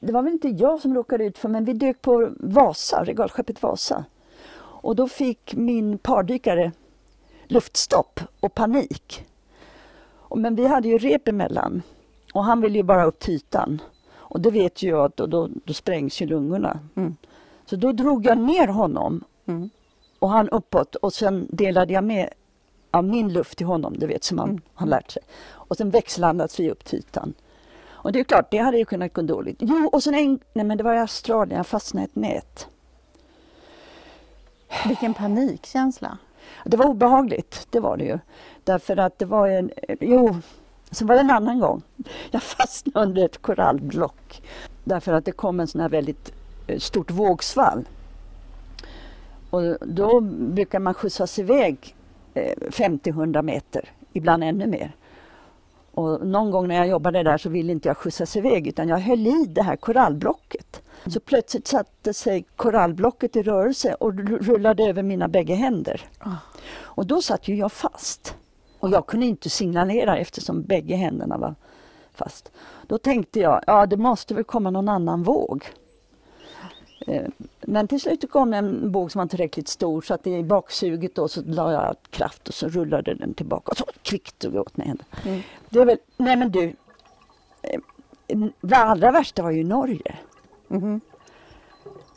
Det 0.00 0.12
var 0.12 0.22
väl 0.22 0.32
inte 0.32 0.48
jag 0.48 0.80
som 0.80 0.94
råkade 0.94 1.24
ut 1.24 1.38
för 1.38 1.48
men 1.48 1.64
vi 1.64 1.72
dök 1.72 2.02
på 2.02 2.30
Vasa, 2.40 3.04
regalskeppet 3.04 3.62
Vasa. 3.62 4.04
Och 4.58 4.96
då 4.96 5.08
fick 5.08 5.54
min 5.54 5.98
pardykare 5.98 6.72
luftstopp 7.46 8.20
och 8.40 8.54
panik. 8.54 9.26
Men 10.36 10.54
vi 10.54 10.66
hade 10.66 10.88
ju 10.88 10.98
rep 10.98 11.28
emellan 11.28 11.82
och 12.32 12.44
han 12.44 12.60
ville 12.60 12.76
ju 12.76 12.82
bara 12.82 13.04
upp 13.04 13.18
till 13.18 13.34
ytan. 13.34 13.80
Och 14.14 14.40
det 14.40 14.50
vet 14.50 14.82
ju 14.82 14.88
jag 14.88 15.04
att 15.04 15.16
då, 15.16 15.26
då, 15.26 15.48
då 15.64 15.72
sprängs 15.72 16.22
ju 16.22 16.26
lungorna. 16.26 16.80
Mm. 16.94 17.16
Så 17.66 17.76
då 17.76 17.92
drog 17.92 18.26
jag 18.26 18.38
ner 18.38 18.68
honom 18.68 19.24
mm. 19.46 19.70
och 20.18 20.28
han 20.28 20.48
uppåt 20.48 20.94
och 20.94 21.12
sen 21.12 21.46
delade 21.50 21.92
jag 21.92 22.04
med 22.04 22.28
av 22.90 23.04
min 23.04 23.32
luft 23.32 23.58
till 23.58 23.66
honom, 23.66 23.94
du 23.98 24.06
vet 24.06 24.24
som 24.24 24.38
han 24.38 24.50
mm. 24.50 24.62
har 24.74 24.86
lärt 24.86 25.10
sig. 25.10 25.22
Och 25.50 25.76
sen 25.76 25.90
växellandades 25.90 26.60
vi 26.60 26.70
upp 26.70 26.84
till 26.84 26.98
ytan. 26.98 27.34
Och 27.90 28.12
det 28.12 28.20
är 28.20 28.24
klart, 28.24 28.50
det 28.50 28.58
hade 28.58 28.78
ju 28.78 28.84
kunnat 28.84 29.12
gå 29.12 29.22
dåligt. 29.22 29.56
Jo, 29.60 29.88
och 29.92 30.02
sen 30.02 30.14
en, 30.14 30.38
nej 30.52 30.64
men 30.64 30.78
det 30.78 30.84
var 30.84 30.94
i 30.94 30.98
Australien, 30.98 31.56
jag 31.56 31.66
fastnade 31.66 32.02
i 32.02 32.04
ett 32.04 32.16
nät. 32.16 32.68
Vilken 34.88 35.14
panikkänsla. 35.14 36.18
Det 36.64 36.76
var 36.76 36.86
obehagligt, 36.86 37.66
det 37.70 37.80
var 37.80 37.96
det 37.96 38.04
ju. 38.04 38.18
Därför 38.64 38.96
att 38.96 39.18
det 39.18 39.24
var 39.24 39.48
en, 39.48 39.70
jo, 40.00 40.36
så 40.92 41.06
var 41.06 41.14
det 41.14 41.20
en 41.20 41.30
annan 41.30 41.60
gång. 41.60 41.82
Jag 42.30 42.42
fastnade 42.42 43.06
under 43.06 43.24
ett 43.24 43.42
korallblock. 43.42 44.42
Därför 44.84 45.12
att 45.12 45.24
det 45.24 45.32
kom 45.32 45.60
en 45.60 45.66
sån 45.66 45.80
här 45.80 45.88
väldigt 45.88 46.32
Eh, 46.66 46.78
stort 46.78 47.10
vågsvall. 47.10 47.84
Och 49.50 49.88
då 49.88 50.20
brukar 50.20 50.78
man 50.78 50.94
skjutsas 50.94 51.38
iväg 51.38 51.96
50-100 52.34 53.36
eh, 53.36 53.42
meter, 53.42 53.88
ibland 54.12 54.44
ännu 54.44 54.66
mer. 54.66 54.96
Och 55.94 56.26
någon 56.26 56.50
gång 56.50 56.68
när 56.68 56.74
jag 56.74 56.88
jobbade 56.88 57.22
där 57.22 57.38
så 57.38 57.48
ville 57.48 57.72
inte 57.72 57.88
jag 57.88 57.96
skjutsas 57.96 58.36
iväg 58.36 58.66
utan 58.66 58.88
jag 58.88 58.98
höll 58.98 59.26
i 59.26 59.46
det 59.48 59.62
här 59.62 59.76
korallblocket. 59.76 60.82
Så 61.06 61.20
plötsligt 61.20 61.66
satte 61.66 62.14
sig 62.14 62.44
korallblocket 62.56 63.36
i 63.36 63.42
rörelse 63.42 63.94
och 63.94 64.14
rullade 64.18 64.84
över 64.84 65.02
mina 65.02 65.28
bägge 65.28 65.54
händer. 65.54 66.00
Ah. 66.18 66.36
Och 66.74 67.06
då 67.06 67.22
satt 67.22 67.48
ju 67.48 67.56
jag 67.56 67.72
fast. 67.72 68.36
Och 68.82 68.90
jag 68.90 69.06
kunde 69.06 69.26
inte 69.26 69.50
signalera 69.50 70.18
eftersom 70.18 70.62
bägge 70.62 70.96
händerna 70.96 71.38
var 71.38 71.54
fast. 72.12 72.52
Då 72.86 72.98
tänkte 72.98 73.40
jag, 73.40 73.64
ja 73.66 73.86
det 73.86 73.96
måste 73.96 74.34
väl 74.34 74.44
komma 74.44 74.70
någon 74.70 74.88
annan 74.88 75.22
våg. 75.22 75.64
Eh, 77.06 77.26
men 77.60 77.88
till 77.88 78.00
slut 78.00 78.30
kom 78.30 78.52
en 78.52 78.92
våg 78.92 79.12
som 79.12 79.18
var 79.18 79.26
tillräckligt 79.26 79.68
stor 79.68 80.02
så 80.02 80.14
att 80.14 80.26
i 80.26 80.42
baksuget 80.42 81.14
då 81.14 81.28
så 81.28 81.42
la 81.42 81.72
jag 81.72 81.96
kraft 82.10 82.48
och 82.48 82.54
så 82.54 82.68
rullade 82.68 83.14
den 83.14 83.34
tillbaka 83.34 83.70
och 83.70 83.76
så 83.76 83.84
kvickt 84.02 84.38
tog 84.38 84.54
jag 84.54 84.60
åt 84.60 84.76
mig 84.76 84.86
henne. 84.86 85.04
Mm. 85.24 85.40
Det 85.70 85.80
är 85.80 85.84
väl, 85.84 85.98
nej 86.16 86.36
men 86.36 86.50
du, 86.50 86.74
eh, 87.62 87.80
det 88.60 88.76
allra 88.76 89.10
värsta 89.10 89.42
var 89.42 89.50
ju 89.50 89.64
Norge. 89.64 90.18
Mm. 90.70 91.00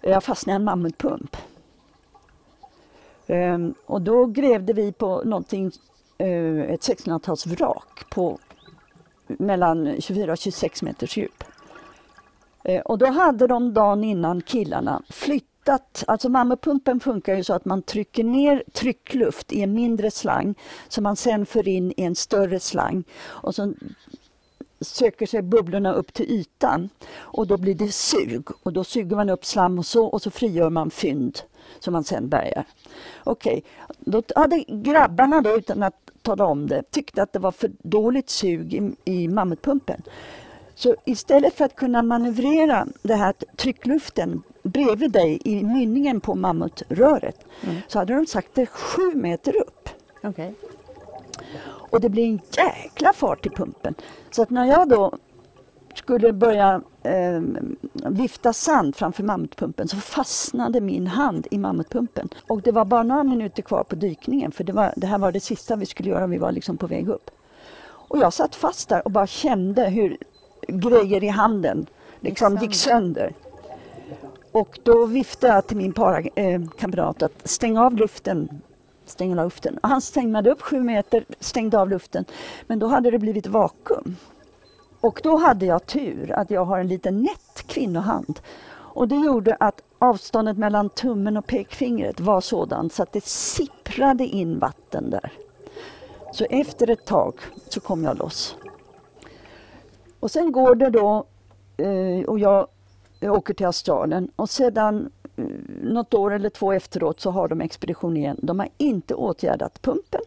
Jag 0.01 0.24
fastnade 0.24 0.55
i 0.55 0.60
en 0.60 0.63
mammutpump. 0.63 1.38
Um, 3.27 3.75
och 3.86 4.01
då 4.01 4.25
grävde 4.25 4.74
vi 4.74 4.91
på 4.91 5.22
någonting, 5.25 5.72
Eh, 6.17 6.62
ett 6.62 6.81
1600-talsvrak 6.81 8.10
på 8.10 8.39
mellan 9.27 10.01
24 10.01 10.31
och 10.31 10.38
26 10.38 10.81
meters 10.81 11.17
djup. 11.17 11.43
Eh, 12.63 12.81
och 12.81 12.98
då 12.98 13.05
hade 13.05 13.48
de 13.48 13.74
dagen 13.74 14.03
innan 14.03 14.41
killarna 14.41 15.01
flyttat, 15.10 16.03
alltså 16.07 16.29
mammapumpen 16.29 17.00
funkar 17.00 17.36
ju 17.36 17.43
så 17.43 17.53
att 17.53 17.65
man 17.65 17.81
trycker 17.81 18.24
ner 18.24 18.63
tryckluft 18.74 19.53
i 19.53 19.62
en 19.62 19.74
mindre 19.74 20.12
slang 20.12 20.55
som 20.88 21.03
man 21.03 21.15
sen 21.15 21.45
för 21.45 21.67
in 21.67 21.93
i 21.98 22.03
en 22.03 22.15
större 22.15 22.60
slang. 22.60 23.03
Och 23.24 23.55
så 23.55 23.74
söker 24.81 25.25
sig 25.25 25.41
bubblorna 25.41 25.93
upp 25.93 26.13
till 26.13 26.31
ytan 26.31 26.89
och 27.17 27.48
då 27.48 27.57
blir 27.57 27.75
det 27.75 27.91
sug 27.91 28.48
och 28.63 28.74
då 28.74 28.84
suger 28.84 29.15
man 29.15 29.29
upp 29.29 29.45
slam 29.45 29.79
och 29.79 29.86
så 29.86 30.05
och 30.05 30.22
så 30.22 30.31
frigör 30.31 30.69
man 30.69 30.91
fynd 30.91 31.39
som 31.79 31.93
man 31.93 32.03
sen 32.03 32.29
bärgar. 32.29 32.65
Okej, 33.24 33.63
okay. 33.88 34.22
då 34.22 34.24
hade 34.36 34.63
grabbarna 34.67 35.41
då 35.41 35.57
utan 35.57 35.84
att 35.84 36.05
tala 36.25 36.46
om 36.46 36.67
det 36.67 36.91
tyckte 36.91 37.24
att 37.24 37.34
det 37.34 37.39
var 37.39 37.51
för 37.51 37.72
dåligt 37.82 38.29
sug 38.29 38.74
i, 38.74 38.96
i 39.05 39.27
mammutpumpen. 39.27 40.01
Så 40.75 40.96
istället 41.05 41.53
för 41.53 41.65
att 41.65 41.75
kunna 41.75 42.03
manövrera 42.03 42.88
det 43.01 43.15
här 43.15 43.34
tryckluften 43.55 44.44
bredvid 44.63 45.12
dig 45.12 45.41
i 45.46 45.63
mynningen 45.63 46.22
på 46.22 46.36
mammutröret 46.36 47.46
mm. 47.63 47.75
så 47.88 48.00
hade 48.00 48.13
de 48.13 48.25
sagt 48.25 48.50
det 48.53 48.65
sju 48.65 49.15
meter 49.15 49.58
upp. 49.58 49.89
Okay. 50.24 50.51
Och 51.67 52.01
det 52.01 52.10
blir 52.10 52.25
en 52.25 52.39
jäkla 52.51 53.13
fart 53.13 53.46
i 53.46 53.50
pumpen. 53.50 53.96
Så 54.32 54.41
att 54.41 54.50
när 54.50 54.65
jag 54.65 54.89
då 54.89 55.17
skulle 55.98 56.34
börja 56.34 56.82
eh, 57.04 57.42
vifta 58.10 58.54
sand 58.54 58.96
framför 58.96 59.24
mammutpumpen 59.24 59.88
så 59.88 59.98
fastnade 59.98 60.82
min 60.82 61.08
hand 61.08 61.48
i 61.52 61.58
mammutpumpen. 61.58 62.30
Och 62.48 62.62
det 62.62 62.72
var 62.72 62.86
bara 62.86 63.04
några 63.04 63.24
minuter 63.24 63.64
kvar 63.64 63.84
på 63.84 63.96
dykningen 63.96 64.52
för 64.52 64.64
det, 64.64 64.74
var, 64.74 64.94
det 64.96 65.08
här 65.08 65.18
var 65.18 65.32
det 65.32 65.40
sista 65.40 65.75
vi 65.75 65.86
skulle 65.86 66.10
göra, 66.10 66.28
vi 66.28 66.38
var 66.38 66.52
liksom 66.52 66.78
på 66.78 66.88
väg 66.88 67.10
upp. 67.10 67.32
Och 67.88 68.18
jag 68.20 68.34
satt 68.34 68.56
fast 68.56 68.90
där 68.90 69.06
och 69.06 69.12
bara 69.12 69.28
kände 69.28 69.90
hur 69.90 70.18
grejer 70.68 71.24
i 71.24 71.28
handen 71.28 71.86
liksom 72.20 72.58
gick 72.58 72.75
sönder. 72.75 73.34
Och 74.52 74.80
då 74.84 75.06
viftade 75.06 75.54
jag 75.54 75.68
till 75.68 75.78
min 75.78 75.94
parakamrat 75.94 77.22
eh, 77.22 77.25
att 77.25 77.48
stänga 77.48 77.86
av 77.86 77.96
luften 77.96 78.62
stänga 79.10 79.44
luften. 79.44 79.80
Han 79.84 80.02
stängde 80.02 80.52
upp 80.52 80.62
sju 80.62 80.80
meter, 80.80 81.25
stängde 81.40 81.80
av 81.80 81.90
luften. 81.90 82.25
Men 82.68 82.80
då 82.80 82.88
hade 82.88 83.12
det 83.12 83.20
blivit 83.20 83.48
vakuum. 83.48 84.16
Och 85.06 85.20
då 85.24 85.38
hade 85.38 85.66
jag 85.66 85.86
tur 85.86 86.32
att 86.32 86.50
jag 86.50 86.66
har 86.66 86.80
en 86.80 86.88
liten 86.88 87.22
nätt 87.22 87.68
kvinnohand. 87.68 88.40
Och 88.72 89.08
det 89.08 89.16
gjorde 89.16 89.56
att 89.60 89.82
avståndet 90.00 90.58
mellan 90.58 90.90
tummen 90.90 91.38
och 91.38 91.48
pekfingret 91.48 92.20
var 92.20 92.42
sådant 92.42 92.94
så 92.94 93.04
att 93.04 93.12
det 93.12 93.24
sipprade 93.24 94.24
in 94.24 94.60
vatten 94.60 95.10
där. 95.10 95.32
Så 96.34 96.46
efter 96.50 96.90
ett 96.90 97.06
tag 97.06 97.34
så 97.70 97.80
kom 97.80 98.04
jag 98.04 98.18
loss. 98.18 98.56
Och 100.20 100.32
sen 100.32 100.52
går 100.52 100.76
det 100.76 100.90
då 100.90 101.26
eh, 101.78 102.26
och 102.26 102.40
jag 102.40 102.68
åker 103.22 103.54
till 103.54 103.66
Australien 103.66 104.32
och 104.36 104.50
sedan 104.50 105.12
eh, 105.36 105.46
något 105.82 106.14
år 106.14 106.34
eller 106.34 106.50
två 106.50 106.72
efteråt 106.72 107.20
så 107.20 107.32
har 107.32 107.48
de 107.48 107.62
expedition 107.62 108.18
igen. 108.18 108.40
De 108.42 108.60
har 108.60 108.70
inte 108.78 109.14
åtgärdat 109.14 109.82
pumpen. 109.82 110.22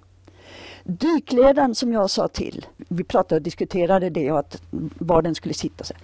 Dykledaren 0.90 1.75
som 1.75 1.92
jag 1.92 2.11
sa 2.11 2.28
till, 2.28 2.66
vi 2.76 3.04
pratade 3.04 3.35
och 3.35 3.42
diskuterade 3.42 4.11
det 4.11 4.33
och 4.33 4.38
att 4.38 4.62
var 4.99 5.23
den 5.23 5.35
skulle 5.35 5.54
sitta. 5.54 5.85
Sig. 5.85 5.97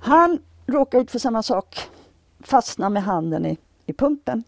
Han 0.00 0.38
råkade 0.66 1.02
ut 1.02 1.10
för 1.10 1.18
samma 1.18 1.42
sak, 1.42 1.78
fastnade 2.40 2.90
med 2.90 3.02
handen 3.02 3.46
i, 3.46 3.58
i 3.86 3.92
pumpen. 3.92 4.44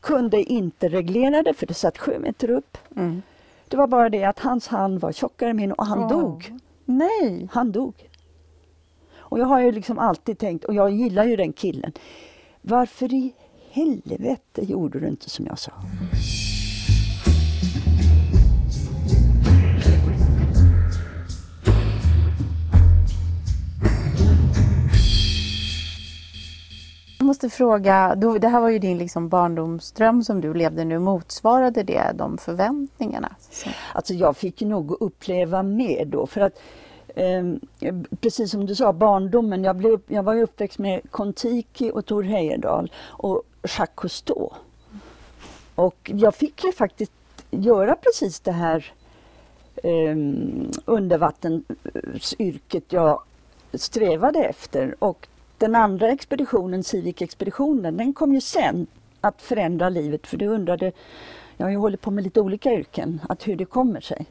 Kunde 0.00 0.42
inte 0.42 0.88
reglera 0.88 1.42
det 1.42 1.54
för 1.54 1.66
det 1.66 1.74
satt 1.74 1.98
sju 1.98 2.18
meter 2.18 2.50
upp. 2.50 2.78
Mm. 2.96 3.22
Det 3.68 3.76
var 3.76 3.86
bara 3.86 4.08
det 4.08 4.24
att 4.24 4.38
hans 4.38 4.68
hand 4.68 5.00
var 5.00 5.12
tjockare 5.12 5.50
än 5.50 5.56
min 5.56 5.72
och 5.72 5.86
han 5.86 5.98
oh. 5.98 6.08
dog. 6.08 6.58
Nej! 6.84 7.48
Han 7.52 7.72
dog. 7.72 8.08
Och 9.18 9.38
jag 9.38 9.46
har 9.46 9.60
ju 9.60 9.72
liksom 9.72 9.98
alltid 9.98 10.38
tänkt, 10.38 10.64
och 10.64 10.74
jag 10.74 10.90
gillar 10.90 11.24
ju 11.24 11.36
den 11.36 11.52
killen. 11.52 11.92
Varför 12.62 13.14
i 13.14 13.34
helvete 13.70 14.64
gjorde 14.64 15.00
du 15.00 15.06
inte 15.06 15.30
som 15.30 15.46
jag 15.46 15.58
sa? 15.58 15.72
Jag 27.26 27.28
måste 27.28 27.50
fråga, 27.50 28.14
det 28.14 28.48
här 28.48 28.60
var 28.60 28.68
ju 28.68 28.78
din 28.78 28.98
liksom 28.98 29.28
barndomsdröm 29.28 30.24
som 30.24 30.40
du 30.40 30.54
levde 30.54 30.84
nu. 30.84 30.98
Motsvarade 30.98 31.82
det 31.82 32.12
de 32.14 32.38
förväntningarna? 32.38 33.36
Alltså 33.92 34.14
jag 34.14 34.36
fick 34.36 34.60
nog 34.60 34.96
uppleva 35.00 35.62
mer 35.62 36.04
då 36.04 36.26
för 36.26 36.40
att 36.40 36.58
eh, 37.08 37.44
precis 38.20 38.50
som 38.50 38.66
du 38.66 38.74
sa, 38.74 38.92
barndomen. 38.92 39.64
Jag, 39.64 39.76
blev, 39.76 40.00
jag 40.06 40.22
var 40.22 40.36
uppväxt 40.36 40.78
med 40.78 41.00
Kon-Tiki 41.10 41.90
och 41.90 42.06
Tor 42.06 42.22
Heyerdahl 42.22 42.92
och 43.06 43.42
Jacques 43.62 43.96
Cousteau. 43.96 44.52
Och 45.74 46.10
jag 46.14 46.34
fick 46.34 46.64
ju 46.64 46.72
faktiskt 46.72 47.12
göra 47.50 47.96
precis 47.96 48.40
det 48.40 48.52
här 48.52 48.92
eh, 49.76 50.16
undervattensyrket 50.84 52.92
jag 52.92 53.22
strävade 53.74 54.44
efter. 54.44 54.94
Och 54.98 55.28
den 55.58 55.74
andra 55.74 56.08
expeditionen, 56.08 56.82
Civic-expeditionen, 56.82 57.96
den 57.96 58.12
kom 58.12 58.34
ju 58.34 58.40
sen 58.40 58.86
att 59.20 59.42
förändra 59.42 59.88
livet 59.88 60.26
för 60.26 60.36
du 60.36 60.46
undrade, 60.46 60.92
jag 61.56 61.66
har 61.66 61.70
ju 61.70 61.76
hållit 61.76 62.00
på 62.00 62.10
med 62.10 62.24
lite 62.24 62.40
olika 62.40 62.72
yrken, 62.72 63.20
att 63.28 63.48
hur 63.48 63.56
det 63.56 63.64
kommer 63.64 64.00
sig. 64.00 64.26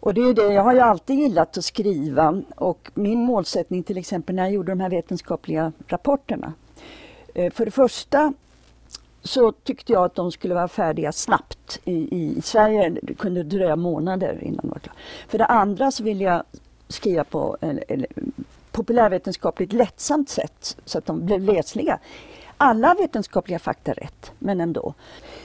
Och 0.00 0.14
det 0.14 0.20
är 0.20 0.34
det, 0.34 0.52
jag 0.52 0.62
har 0.62 0.74
ju 0.74 0.80
alltid 0.80 1.18
gillat 1.18 1.58
att 1.58 1.64
skriva 1.64 2.42
och 2.56 2.90
min 2.94 3.18
målsättning 3.18 3.82
till 3.82 3.98
exempel 3.98 4.34
när 4.34 4.42
jag 4.42 4.52
gjorde 4.52 4.72
de 4.72 4.80
här 4.80 4.90
vetenskapliga 4.90 5.72
rapporterna. 5.86 6.52
Eh, 7.34 7.52
för 7.52 7.64
det 7.64 7.70
första 7.70 8.32
så 9.22 9.52
tyckte 9.52 9.92
jag 9.92 10.04
att 10.04 10.14
de 10.14 10.32
skulle 10.32 10.54
vara 10.54 10.68
färdiga 10.68 11.12
snabbt. 11.12 11.80
I, 11.84 12.16
i 12.16 12.42
Sverige 12.42 12.96
det 13.02 13.14
kunde 13.14 13.42
dröja 13.42 13.76
månader 13.76 14.38
innan 14.42 14.60
de 14.62 14.68
var 14.70 14.78
klara. 14.78 14.96
För 15.28 15.38
det 15.38 15.46
andra 15.46 15.90
så 15.90 16.02
ville 16.02 16.24
jag 16.24 16.42
skriva 16.88 17.24
på 17.24 17.56
eller, 17.60 18.06
populärvetenskapligt 18.78 19.72
lättsamt 19.72 20.28
sätt 20.28 20.76
så 20.84 20.98
att 20.98 21.06
de 21.06 21.26
blev 21.26 21.40
läsliga. 21.40 21.98
Alla 22.56 22.94
vetenskapliga 22.94 23.58
fakta 23.58 23.92
rätt, 23.92 24.32
men 24.38 24.60
ändå. 24.60 24.94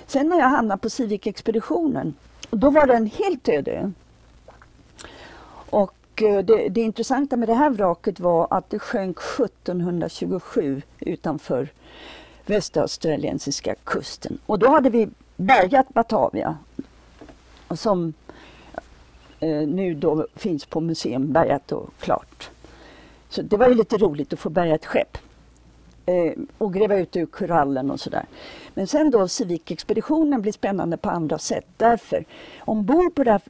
Sen 0.08 0.30
när 0.30 0.40
jag 0.40 0.50
hamnade 0.50 0.82
på 0.82 0.90
Civic-expeditionen, 0.90 2.14
då 2.50 2.70
var 2.70 2.88
den 2.88 3.06
helt 3.06 3.50
öde. 3.50 3.92
Och 5.70 6.22
eh, 6.22 6.46
det, 6.46 6.70
det 6.70 6.82
intressanta 6.82 7.38
med 7.38 7.50
det 7.50 7.54
här 7.54 7.70
vraket 7.70 8.20
var 8.20 8.48
att 8.50 8.70
det 8.70 8.80
sjönk 8.80 9.18
1727 9.18 10.82
utanför 11.00 11.70
västaustraliensiska 12.46 13.76
kusten. 13.84 14.38
Och 14.46 14.60
då 14.60 14.70
hade 14.70 14.90
vi 14.90 15.10
bärgat 15.36 15.90
Batavia 15.94 16.58
som 17.70 18.14
eh, 19.40 19.68
nu 19.68 19.94
då 19.94 20.28
finns 20.36 20.66
på 20.66 20.82
museum, 20.82 21.34
bärgat 21.34 21.72
och 21.72 21.90
klart. 22.00 22.50
Så 23.34 23.42
det 23.42 23.58
var 23.58 23.68
ju 23.68 23.74
lite 23.74 23.98
roligt 23.98 24.34
att 24.34 24.40
få 24.40 24.50
bärga 24.50 24.76
ett 24.76 24.86
skepp 24.86 25.18
eh, 26.06 26.34
och 26.58 26.74
gräva 26.74 26.96
ut 26.96 27.16
ur 27.16 27.26
korallen 27.26 27.92
och 27.92 28.00
sådär. 28.00 28.26
Men 28.74 28.88
sen 28.88 29.12
då 29.12 29.28
Civic-expeditionen 29.28 30.42
blir 30.42 30.52
spännande 30.52 30.98
på 30.98 31.10
andra 31.10 31.38
sätt 31.38 31.66
därför 31.78 32.26
ombord 32.60 33.16
på 33.16 33.24
det 33.24 33.32
här 33.32 33.42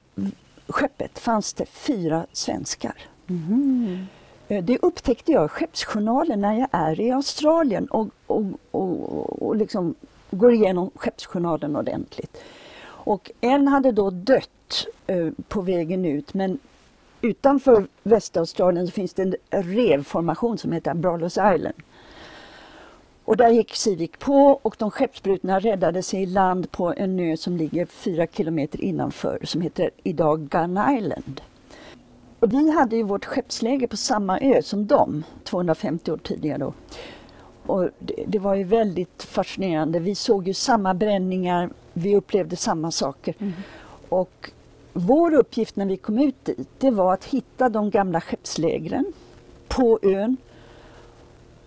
skeppet 0.67 1.19
fanns 1.19 1.53
det 1.53 1.65
fyra 1.65 2.25
svenskar. 2.31 2.95
Mm. 3.29 4.05
Det 4.47 4.77
upptäckte 4.81 5.31
jag 5.31 5.45
i 5.45 5.47
skeppsjournalen 5.47 6.41
när 6.41 6.59
jag 6.59 6.67
är 6.71 6.99
i 6.99 7.11
Australien 7.11 7.85
och, 7.85 8.07
och, 8.27 8.43
och, 8.71 9.41
och 9.47 9.55
liksom 9.55 9.95
går 10.31 10.53
igenom 10.53 10.91
skeppsjournalen 10.95 11.75
ordentligt. 11.75 12.37
Och 12.85 13.31
en 13.41 13.67
hade 13.67 13.91
då 13.91 14.09
dött 14.09 14.87
eh, 15.07 15.29
på 15.47 15.61
vägen 15.61 16.05
ut 16.05 16.33
men 16.33 16.59
utanför 17.23 17.87
Västaustralien 18.03 18.87
så 18.87 18.93
finns 18.93 19.13
det 19.13 19.23
en 19.23 19.35
revformation 19.49 20.57
som 20.57 20.71
heter 20.71 20.93
Brallows 20.93 21.37
Island. 21.55 21.75
Och 23.25 23.37
där 23.37 23.49
gick 23.49 23.75
Sivik 23.75 24.19
på 24.19 24.59
och 24.61 24.75
de 24.79 24.91
skeppsbrutna 24.91 25.59
räddade 25.59 26.03
sig 26.03 26.23
i 26.23 26.25
land 26.25 26.71
på 26.71 26.93
en 26.97 27.19
ö 27.19 27.37
som 27.37 27.57
ligger 27.57 27.85
fyra 27.85 28.27
kilometer 28.27 28.81
innanför 28.81 29.39
som 29.43 29.61
heter 29.61 29.89
idag 30.03 30.47
Gun 30.49 30.79
Island. 30.97 31.41
Och 32.39 32.53
vi 32.53 32.71
hade 32.71 32.95
ju 32.95 33.03
vårt 33.03 33.25
skeppsläge 33.25 33.87
på 33.87 33.97
samma 33.97 34.39
ö 34.39 34.61
som 34.61 34.87
dem, 34.87 35.23
250 35.43 36.11
år 36.11 36.17
tidigare. 36.17 36.57
Då. 36.57 36.73
Och 37.65 37.89
det, 37.99 38.23
det, 38.27 38.39
var 38.39 38.55
ju 38.55 38.63
väldigt 38.63 39.23
fascinerande. 39.23 39.99
Vi 39.99 40.15
såg 40.15 40.47
ju 40.47 40.53
samma 40.53 40.93
bränningar, 40.93 41.69
vi 41.93 42.15
upplevde 42.15 42.55
samma 42.55 42.91
saker. 42.91 43.35
Mm. 43.39 43.53
Och 44.09 44.51
vår 44.93 45.33
uppgift 45.33 45.75
när 45.75 45.85
vi 45.85 45.97
kom 45.97 46.19
ut 46.19 46.45
dit, 46.45 46.69
det 46.77 46.91
var 46.91 47.13
att 47.13 47.25
hitta 47.25 47.69
de 47.69 47.89
gamla 47.89 48.21
skeppslägren 48.21 49.05
på 49.67 49.99
ön. 50.01 50.37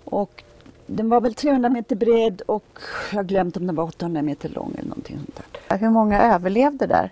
Och 0.05 0.45
den 0.87 1.09
var 1.09 1.21
väl 1.21 1.35
300 1.35 1.69
meter 1.69 1.97
bred 1.97 2.43
och 2.47 2.79
jag 3.11 3.19
har 3.19 3.25
glömt 3.25 3.57
om 3.57 3.67
den 3.67 3.77
var 3.77 3.85
800 3.85 4.23
meter 4.23 4.49
lång 4.49 4.75
eller 4.79 4.89
någonting 4.89 5.17
sånt 5.17 5.41
där. 5.69 5.79
Hur 5.79 5.91
många 5.91 6.23
överlevde 6.35 6.87
där? 6.87 7.11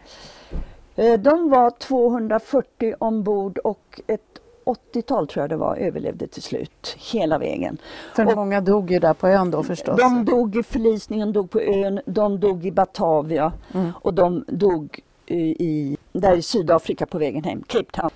Eh, 0.96 1.20
de 1.20 1.50
var 1.50 1.70
240 1.70 2.94
ombord 2.98 3.58
och 3.58 4.00
ett 4.06 4.20
80-tal 4.64 5.28
tror 5.28 5.42
jag 5.42 5.50
det 5.50 5.56
var 5.56 5.76
överlevde 5.76 6.26
till 6.26 6.42
slut 6.42 6.96
hela 7.12 7.38
vägen. 7.38 7.78
För 8.14 8.26
och 8.26 8.36
många 8.36 8.60
dog 8.60 8.90
ju 8.90 8.98
där 8.98 9.14
på 9.14 9.28
ön 9.28 9.50
då 9.50 9.62
förstås? 9.62 9.98
De 9.98 10.24
dog 10.24 10.56
i 10.56 10.62
förlisningen, 10.62 11.32
dog 11.32 11.50
på 11.50 11.60
ön, 11.60 12.00
de 12.06 12.40
dog 12.40 12.66
i 12.66 12.70
Batavia 12.70 13.52
mm. 13.74 13.92
och 14.02 14.14
de 14.14 14.44
dog 14.48 15.00
i, 15.26 15.96
där 16.12 16.36
i 16.36 16.42
Sydafrika 16.42 17.06
på 17.06 17.18
vägen 17.18 17.44
hem, 17.44 17.62
Cape 17.66 17.92
Town. 17.92 18.10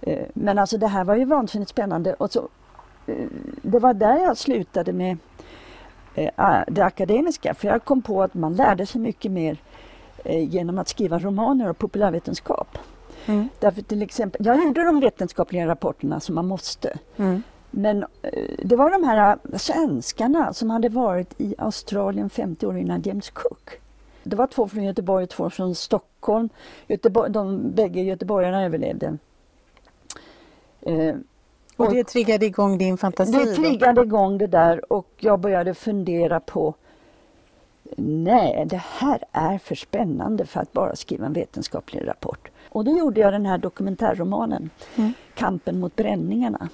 Eh, 0.00 0.26
men 0.34 0.58
alltså 0.58 0.78
det 0.78 0.86
här 0.86 1.04
var 1.04 1.16
ju 1.16 1.24
vansinnigt 1.24 1.70
spännande 1.70 2.14
och 2.14 2.32
så, 2.32 2.48
eh, 3.06 3.26
det 3.62 3.78
var 3.78 3.94
där 3.94 4.18
jag 4.18 4.36
slutade 4.36 4.92
med 4.92 5.16
det 6.66 6.84
akademiska 6.84 7.54
för 7.54 7.68
jag 7.68 7.84
kom 7.84 8.02
på 8.02 8.22
att 8.22 8.34
man 8.34 8.54
lärde 8.54 8.86
sig 8.86 9.00
mycket 9.00 9.32
mer 9.32 9.56
genom 10.24 10.78
att 10.78 10.88
skriva 10.88 11.18
romaner 11.18 11.70
och 11.70 11.78
populärvetenskap. 11.78 12.78
Mm. 13.26 13.48
Därför 13.58 13.82
till 13.82 14.02
exempel, 14.02 14.46
jag 14.46 14.64
gjorde 14.64 14.84
de 14.84 15.00
vetenskapliga 15.00 15.66
rapporterna 15.66 16.20
som 16.20 16.34
man 16.34 16.46
måste. 16.46 16.98
Mm. 17.16 17.42
Men 17.70 18.02
eh, 18.22 18.54
det 18.64 18.76
var 18.76 18.90
de 18.90 19.04
här 19.04 19.38
svenskarna 19.58 20.52
som 20.52 20.70
hade 20.70 20.88
varit 20.88 21.40
i 21.40 21.54
Australien 21.58 22.30
50 22.30 22.66
år 22.66 22.78
innan 22.78 23.02
James 23.02 23.30
Cook. 23.30 23.79
Det 24.30 24.36
var 24.36 24.46
två 24.46 24.68
från 24.68 24.84
Göteborg 24.84 25.24
och 25.24 25.30
två 25.30 25.50
från 25.50 25.74
Stockholm. 25.74 26.48
Göteborg, 26.86 27.30
de 27.30 27.70
bägge 27.70 28.00
göteborgarna 28.00 28.64
överlevde. 28.64 29.18
Eh, 30.80 31.14
och, 31.76 31.86
och 31.86 31.94
det 31.94 32.04
triggade 32.04 32.46
igång 32.46 32.78
din 32.78 32.98
fantasi? 32.98 33.32
Det 33.32 33.54
triggade 33.54 34.02
igång 34.02 34.38
det 34.38 34.46
där 34.46 34.92
och 34.92 35.08
jag 35.18 35.40
började 35.40 35.74
fundera 35.74 36.40
på 36.40 36.74
Nej, 37.96 38.64
det 38.66 38.82
här 38.98 39.24
är 39.32 39.58
för 39.58 39.74
spännande 39.74 40.46
för 40.46 40.60
att 40.60 40.72
bara 40.72 40.96
skriva 40.96 41.26
en 41.26 41.32
vetenskaplig 41.32 42.08
rapport. 42.08 42.48
Och 42.68 42.84
då 42.84 42.98
gjorde 42.98 43.20
jag 43.20 43.32
den 43.32 43.46
här 43.46 43.58
dokumentärromanen, 43.58 44.70
mm. 44.96 45.12
Kampen 45.34 45.80
mot 45.80 45.96
bränningarna. 45.96 46.68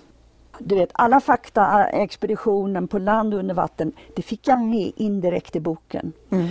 Du 0.58 0.74
vet, 0.74 0.90
alla 0.92 1.20
fakta, 1.20 1.86
expeditionen 1.86 2.88
på 2.88 2.98
land 2.98 3.34
och 3.34 3.40
under 3.40 3.54
vatten, 3.54 3.92
det 4.16 4.22
fick 4.22 4.48
jag 4.48 4.60
med 4.60 4.92
indirekt 4.96 5.56
i 5.56 5.60
boken. 5.60 6.12
Mm. 6.30 6.48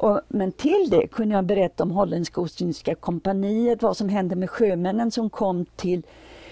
Och, 0.00 0.20
men 0.28 0.52
till 0.52 0.86
det 0.90 1.06
kunde 1.06 1.34
jag 1.34 1.44
berätta 1.44 1.82
om 1.82 1.90
Holländska 1.90 2.40
Ostindiska 2.40 2.94
kompaniet, 2.94 3.82
vad 3.82 3.96
som 3.96 4.08
hände 4.08 4.36
med 4.36 4.50
sjömännen 4.50 5.10
som 5.10 5.30
kom 5.30 5.64
till, 5.76 6.02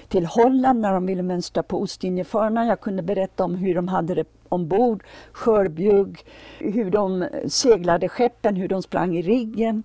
till 0.09 0.26
Holland 0.26 0.81
när 0.81 0.93
de 0.93 1.07
ville 1.07 1.23
mönstra 1.23 1.62
på 1.62 1.81
Ostindiefararna. 1.81 2.67
Jag 2.67 2.81
kunde 2.81 3.03
berätta 3.03 3.45
om 3.45 3.55
hur 3.55 3.75
de 3.75 3.88
hade 3.88 4.15
det 4.15 4.25
ombord, 4.49 5.05
skörbjugg, 5.33 6.25
hur 6.59 6.91
de 6.91 7.29
seglade 7.47 8.09
skeppen, 8.09 8.57
hur 8.57 8.69
de 8.69 8.83
sprang 8.83 9.17
i 9.17 9.23
riggen. 9.23 9.83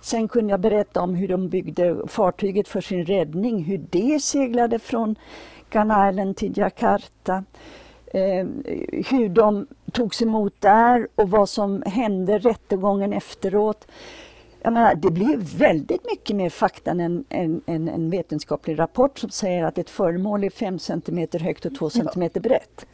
Sen 0.00 0.28
kunde 0.28 0.50
jag 0.50 0.60
berätta 0.60 1.00
om 1.02 1.14
hur 1.14 1.28
de 1.28 1.48
byggde 1.48 2.08
fartyget 2.08 2.68
för 2.68 2.80
sin 2.80 3.04
räddning, 3.06 3.64
hur 3.64 3.80
det 3.90 4.22
seglade 4.22 4.78
från 4.78 5.16
Gun 5.70 5.92
Island 6.08 6.36
till 6.36 6.58
Jakarta. 6.58 7.44
Eh, 8.10 8.46
hur 9.10 9.28
de 9.28 9.66
togs 9.92 10.22
emot 10.22 10.54
där 10.58 11.08
och 11.14 11.30
vad 11.30 11.48
som 11.48 11.82
hände 11.86 12.38
rättegången 12.38 13.12
efteråt. 13.12 13.86
Menar, 14.62 14.94
det 14.94 15.10
blir 15.10 15.36
väldigt 15.58 16.04
mycket 16.10 16.36
mer 16.36 16.50
fakta 16.50 16.90
än 16.90 17.00
en, 17.00 17.24
en, 17.66 17.88
en, 17.88 18.10
vetenskaplig 18.10 18.78
rapport 18.78 19.18
som 19.18 19.30
säger 19.30 19.64
att 19.64 19.78
ett 19.78 19.90
föremål 19.90 20.44
är 20.44 20.50
5 20.50 20.78
cm 20.78 21.28
högt 21.32 21.66
och 21.66 21.74
2 21.74 21.90
cm 21.90 22.30
brett. 22.34 22.86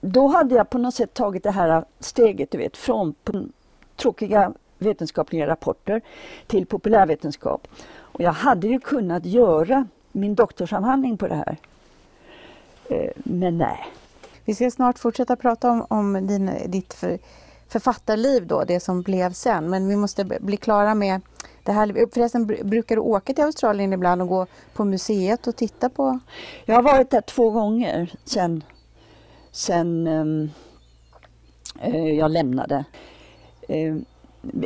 Då 0.00 0.26
hade 0.26 0.54
jag 0.54 0.70
på 0.70 0.78
något 0.78 0.94
sätt 0.94 1.14
tagit 1.14 1.42
det 1.42 1.50
här 1.50 1.84
steget 2.00 2.50
du 2.50 2.58
vet, 2.58 2.76
från 2.76 3.14
tråkiga 3.96 4.52
vetenskapliga 4.78 5.46
rapporter 5.46 6.00
till 6.46 6.66
populärvetenskap. 6.66 7.68
Och 7.96 8.20
jag 8.20 8.32
hade 8.32 8.68
ju 8.68 8.80
kunnat 8.80 9.26
göra 9.26 9.86
min 10.12 10.34
doktorsavhandling 10.34 11.16
på 11.18 11.28
det 11.28 11.34
här. 11.34 11.56
Eh, 12.88 13.10
men 13.16 13.58
nej. 13.58 13.86
Vi 14.46 14.54
ska 14.54 14.70
snart 14.70 14.98
fortsätta 14.98 15.36
prata 15.36 15.70
om, 15.70 15.86
om 15.88 16.26
din, 16.26 16.50
ditt 16.66 16.94
för, 16.94 17.18
författarliv 17.68 18.46
då, 18.46 18.64
det 18.64 18.80
som 18.80 19.02
blev 19.02 19.32
sen. 19.32 19.70
Men 19.70 19.88
vi 19.88 19.96
måste 19.96 20.24
bli 20.24 20.56
klara 20.56 20.94
med 20.94 21.20
det 21.62 21.72
här. 21.72 22.06
Förresten, 22.14 22.46
brukar 22.46 22.96
du 22.96 23.02
åka 23.02 23.34
till 23.34 23.44
Australien 23.44 23.92
ibland 23.92 24.22
och 24.22 24.28
gå 24.28 24.46
på 24.74 24.84
museet 24.84 25.46
och 25.46 25.56
titta 25.56 25.88
på? 25.88 26.18
Jag 26.64 26.74
har 26.74 26.82
varit 26.82 27.10
där 27.10 27.20
två 27.20 27.50
gånger 27.50 28.14
sen, 28.24 28.64
sen 29.52 30.06
um, 30.06 30.50
jag 32.18 32.30
lämnade. 32.30 32.84
Um, 33.68 34.04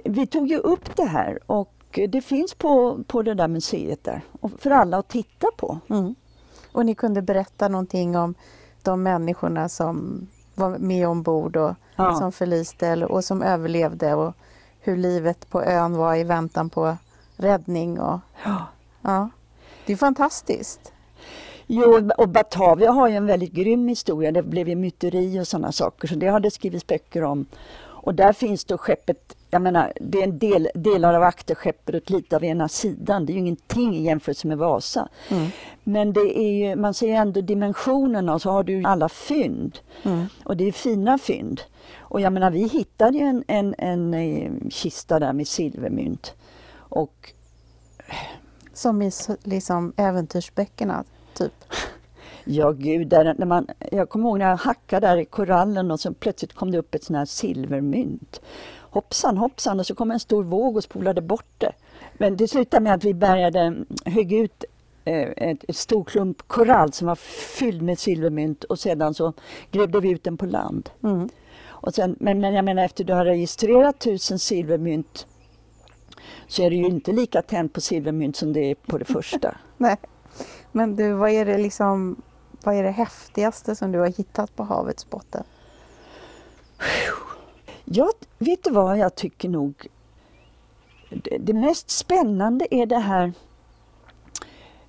vi 0.05 0.27
tog 0.27 0.49
ju 0.49 0.59
upp 0.59 0.97
det 0.97 1.05
här 1.05 1.39
och 1.47 1.99
det 2.09 2.21
finns 2.21 2.55
på, 2.55 3.05
på 3.07 3.23
det 3.23 3.35
där 3.35 3.49
museet 3.49 4.05
där 4.05 4.23
för 4.59 4.71
alla 4.71 4.97
att 4.97 5.09
titta 5.09 5.47
på. 5.57 5.79
Mm. 5.91 6.15
Och 6.73 6.87
ni 6.87 6.95
kunde 6.95 7.23
berätta 7.23 7.69
någonting 7.69 8.17
om 8.17 8.35
de 8.85 9.03
människorna 9.03 9.69
som 9.69 10.27
var 10.55 10.79
med 10.79 11.09
ombord 11.09 11.57
och 11.57 11.75
ja. 11.97 12.15
som 12.15 12.33
förliste 12.33 13.07
och 13.07 13.25
som 13.25 13.43
överlevde 13.43 14.15
och 14.15 14.35
hur 14.81 14.97
livet 14.97 15.51
på 15.51 15.63
ön 15.63 15.97
var 15.97 16.15
i 16.17 16.25
väntan 16.25 16.71
på 16.71 16.97
räddning. 17.37 18.01
Och, 18.01 18.21
ja. 18.45 18.67
ja. 19.03 19.31
Det 19.87 19.93
är 19.93 19.97
fantastiskt. 19.97 20.93
Jo, 21.67 22.11
och 22.19 22.29
Batavia 22.29 22.91
har 22.91 23.09
ju 23.09 23.17
en 23.17 23.27
väldigt 23.27 23.53
grym 23.53 23.89
historia. 23.89 24.33
Det 24.33 24.43
blev 24.43 24.69
ju 24.69 24.75
myteri 24.75 25.41
och 25.41 25.49
sådana 25.49 25.73
saker, 25.73 26.09
så 26.09 26.15
det 26.15 26.27
har 26.27 26.41
det 26.41 26.51
skrivits 26.51 26.87
böcker 26.87 27.25
om. 27.25 27.47
Och 28.03 28.15
där 28.15 28.33
finns 28.33 28.65
då 28.65 28.79
skeppet, 28.79 29.37
jag 29.51 29.63
menar, 29.63 29.93
det 30.01 30.19
är 30.19 30.25
en 30.25 30.39
del, 30.39 30.69
delar 30.75 31.15
av 31.15 31.23
akterskeppet 31.23 32.11
lite 32.11 32.37
av 32.37 32.45
ena 32.45 32.69
sidan. 32.69 33.27
Det 33.27 33.33
är 33.33 33.35
ju 33.35 33.41
ingenting 33.41 33.97
i 33.97 34.03
jämförelse 34.03 34.47
med 34.47 34.59
Vasa. 34.59 35.09
Mm. 35.29 35.51
Men 35.85 36.13
det 36.13 36.39
är 36.39 36.53
ju, 36.53 36.77
man 36.77 36.95
ser 36.95 37.15
ändå 37.15 37.41
dimensionerna 37.41 38.35
och 38.35 38.43
så 38.43 38.51
har 38.51 38.63
du 38.63 38.83
alla 38.85 39.09
fynd. 39.09 39.79
Mm. 40.03 40.27
Och 40.45 40.57
det 40.57 40.65
är 40.65 40.73
fina 40.73 41.19
fynd. 41.19 41.61
Och 41.99 42.21
jag 42.21 42.33
menar, 42.33 42.51
vi 42.51 42.69
hittade 42.69 43.19
ju 43.19 43.25
en, 43.25 43.45
en, 43.47 43.75
en, 43.79 44.15
en 44.15 44.63
eh, 44.65 44.69
kista 44.71 45.19
där 45.19 45.33
med 45.33 45.49
silvermynt. 45.49 46.35
Och... 46.75 47.33
Som 48.73 49.03
i 49.03 49.11
liksom 49.43 49.93
äventyrsböckerna, 49.97 51.05
typ? 51.35 51.53
Ja 52.53 52.71
gud, 52.73 53.09
där, 53.09 53.35
när 53.39 53.47
man, 53.47 53.67
jag 53.93 54.09
kommer 54.09 54.29
ihåg 54.29 54.39
när 54.39 54.49
jag 54.49 54.57
hackade 54.57 55.07
där 55.07 55.17
i 55.17 55.25
korallen 55.25 55.91
och 55.91 56.01
så 56.01 56.13
plötsligt 56.13 56.53
kom 56.53 56.71
det 56.71 56.79
upp 56.79 56.95
ett 56.95 57.05
sånt 57.05 57.17
här 57.17 57.25
silvermynt. 57.25 58.41
Hoppsan 58.81 59.37
hoppsan 59.37 59.81
och 59.81 59.87
så 59.87 59.95
kom 59.95 60.11
en 60.11 60.21
stor 60.21 60.45
våg 60.45 60.77
och 60.77 60.85
spolade 60.85 61.21
bort 61.21 61.55
det. 61.59 61.73
Men 62.13 62.37
det 62.37 62.49
slutade 62.49 62.83
med 62.83 62.95
att 62.95 63.05
vi 63.05 63.15
bärgade, 63.15 63.77
högg 64.05 64.33
ut 64.33 64.65
eh, 65.05 65.29
ett, 65.37 65.65
ett 65.69 65.77
stor 65.77 66.05
klump 66.05 66.49
korall 66.49 66.93
som 66.93 67.07
var 67.07 67.15
fylld 67.59 67.83
med 67.83 67.99
silvermynt 67.99 68.65
och 68.65 68.79
sedan 68.79 69.15
så 69.15 69.33
grävde 69.71 70.01
vi 70.01 70.11
ut 70.11 70.25
den 70.25 70.37
på 70.37 70.47
land. 70.47 70.91
Mm. 71.03 71.29
Och 71.69 71.95
sen, 71.95 72.17
men, 72.21 72.41
men 72.41 72.55
jag 72.55 72.65
menar 72.65 72.85
efter 72.85 73.05
du 73.05 73.13
har 73.13 73.25
registrerat 73.25 73.99
tusen 73.99 74.39
silvermynt 74.39 75.27
så 76.49 76.63
är 76.63 76.71
det 76.71 76.77
ju 76.77 76.87
inte 76.87 77.13
lika 77.13 77.43
tänt 77.43 77.73
på 77.73 77.81
silvermynt 77.81 78.37
som 78.37 78.53
det 78.53 78.71
är 78.71 78.75
på 78.75 78.99
det 78.99 79.05
första. 79.05 79.57
Nej. 79.77 79.97
Men 80.73 80.97
du, 80.97 81.13
vad 81.13 81.31
är 81.31 81.45
det 81.45 81.59
liksom 81.59 82.23
vad 82.65 82.75
är 82.75 82.83
det 82.83 82.91
häftigaste 82.91 83.77
som 83.77 83.93
du 83.93 83.99
har 83.99 84.09
hittat 84.09 84.57
på 84.57 84.63
havets 84.63 85.11
botten? 85.11 85.45
Jag, 87.85 88.11
vet 88.39 88.65
du 88.65 88.71
vad 88.71 88.99
jag 88.99 89.15
tycker 89.15 89.49
nog 89.49 89.89
det, 91.11 91.39
det 91.39 91.55
mest 91.55 91.91
spännande 91.91 92.75
är 92.75 92.87
det 92.87 92.99
här 92.99 93.33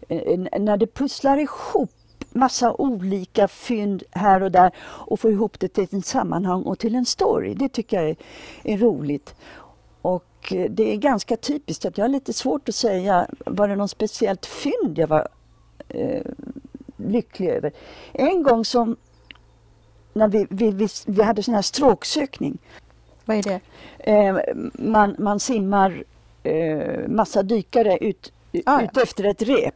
eh, 0.07 0.39
när 0.59 0.77
det 0.77 0.87
pusslar 0.87 1.37
ihop 1.37 1.91
massa 2.33 2.73
olika 2.73 3.47
fynd 3.47 4.03
här 4.11 4.43
och 4.43 4.51
där 4.51 4.71
och 4.79 5.19
får 5.19 5.31
ihop 5.31 5.59
det 5.59 5.67
till 5.67 5.83
ett 5.83 6.05
sammanhang 6.05 6.61
och 6.63 6.79
till 6.79 6.95
en 6.95 7.05
story. 7.05 7.53
Det 7.53 7.69
tycker 7.69 8.01
jag 8.01 8.09
är, 8.09 8.15
är 8.63 8.77
roligt. 8.77 9.35
Och 10.01 10.53
eh, 10.53 10.71
det 10.71 10.93
är 10.93 10.97
ganska 10.97 11.37
typiskt 11.37 11.85
att 11.85 11.97
jag 11.97 12.05
har 12.05 12.09
lite 12.09 12.33
svårt 12.33 12.69
att 12.69 12.75
säga, 12.75 13.27
var 13.45 13.67
det 13.67 13.75
något 13.75 13.91
speciellt 13.91 14.45
fynd 14.45 14.97
jag 14.97 15.07
var 15.07 15.27
eh, 15.87 16.21
lycklig 17.07 17.49
över? 17.49 17.71
En 18.13 18.43
gång 18.43 18.65
som 18.65 18.97
när 20.13 20.27
vi, 20.27 20.47
vi, 20.49 20.71
vi, 20.71 20.87
vi 21.05 21.23
hade 21.23 21.43
sån 21.43 21.53
här 21.53 21.61
stråksökning. 21.61 22.57
Vad 23.25 23.37
är 23.37 23.43
det? 23.43 23.59
Eh, 23.99 24.55
man, 24.73 25.15
man 25.19 25.39
simmar 25.39 26.03
eh, 26.43 27.07
massa 27.07 27.43
dykare 27.43 27.97
ut, 27.97 28.33
ah, 28.65 28.81
ut 28.81 28.97
efter 28.97 29.23
ett 29.23 29.41
rep. 29.41 29.75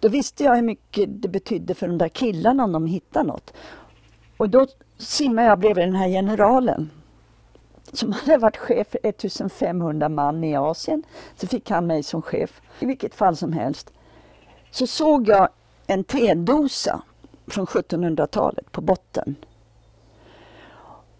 Då 0.00 0.08
visste 0.08 0.44
jag 0.44 0.54
hur 0.54 0.62
mycket 0.62 1.22
det 1.22 1.28
betydde 1.28 1.74
för 1.74 1.88
de 1.88 1.98
där 1.98 2.08
killarna 2.08 2.64
om 2.64 2.72
de 2.72 2.86
hittade 2.86 3.26
något. 3.26 3.52
Och 4.36 4.50
då 4.50 4.66
simmade 4.98 5.48
jag 5.48 5.58
bredvid 5.58 5.84
den 5.84 5.94
här 5.94 6.08
generalen 6.08 6.90
som 7.92 8.12
hade 8.12 8.38
varit 8.38 8.56
chef 8.56 8.88
för 8.88 9.00
1500 9.02 10.08
man 10.08 10.44
i 10.44 10.56
Asien. 10.56 11.02
Så 11.36 11.46
fick 11.46 11.70
han 11.70 11.86
mig 11.86 12.02
som 12.02 12.22
chef. 12.22 12.62
I 12.80 12.86
vilket 12.86 13.14
fall 13.14 13.36
som 13.36 13.52
helst 13.52 13.92
så 14.70 14.86
såg 14.86 15.28
jag 15.28 15.48
en 15.86 16.04
tedosa 16.04 17.02
från 17.46 17.66
1700-talet 17.66 18.72
på 18.72 18.80
botten. 18.80 19.36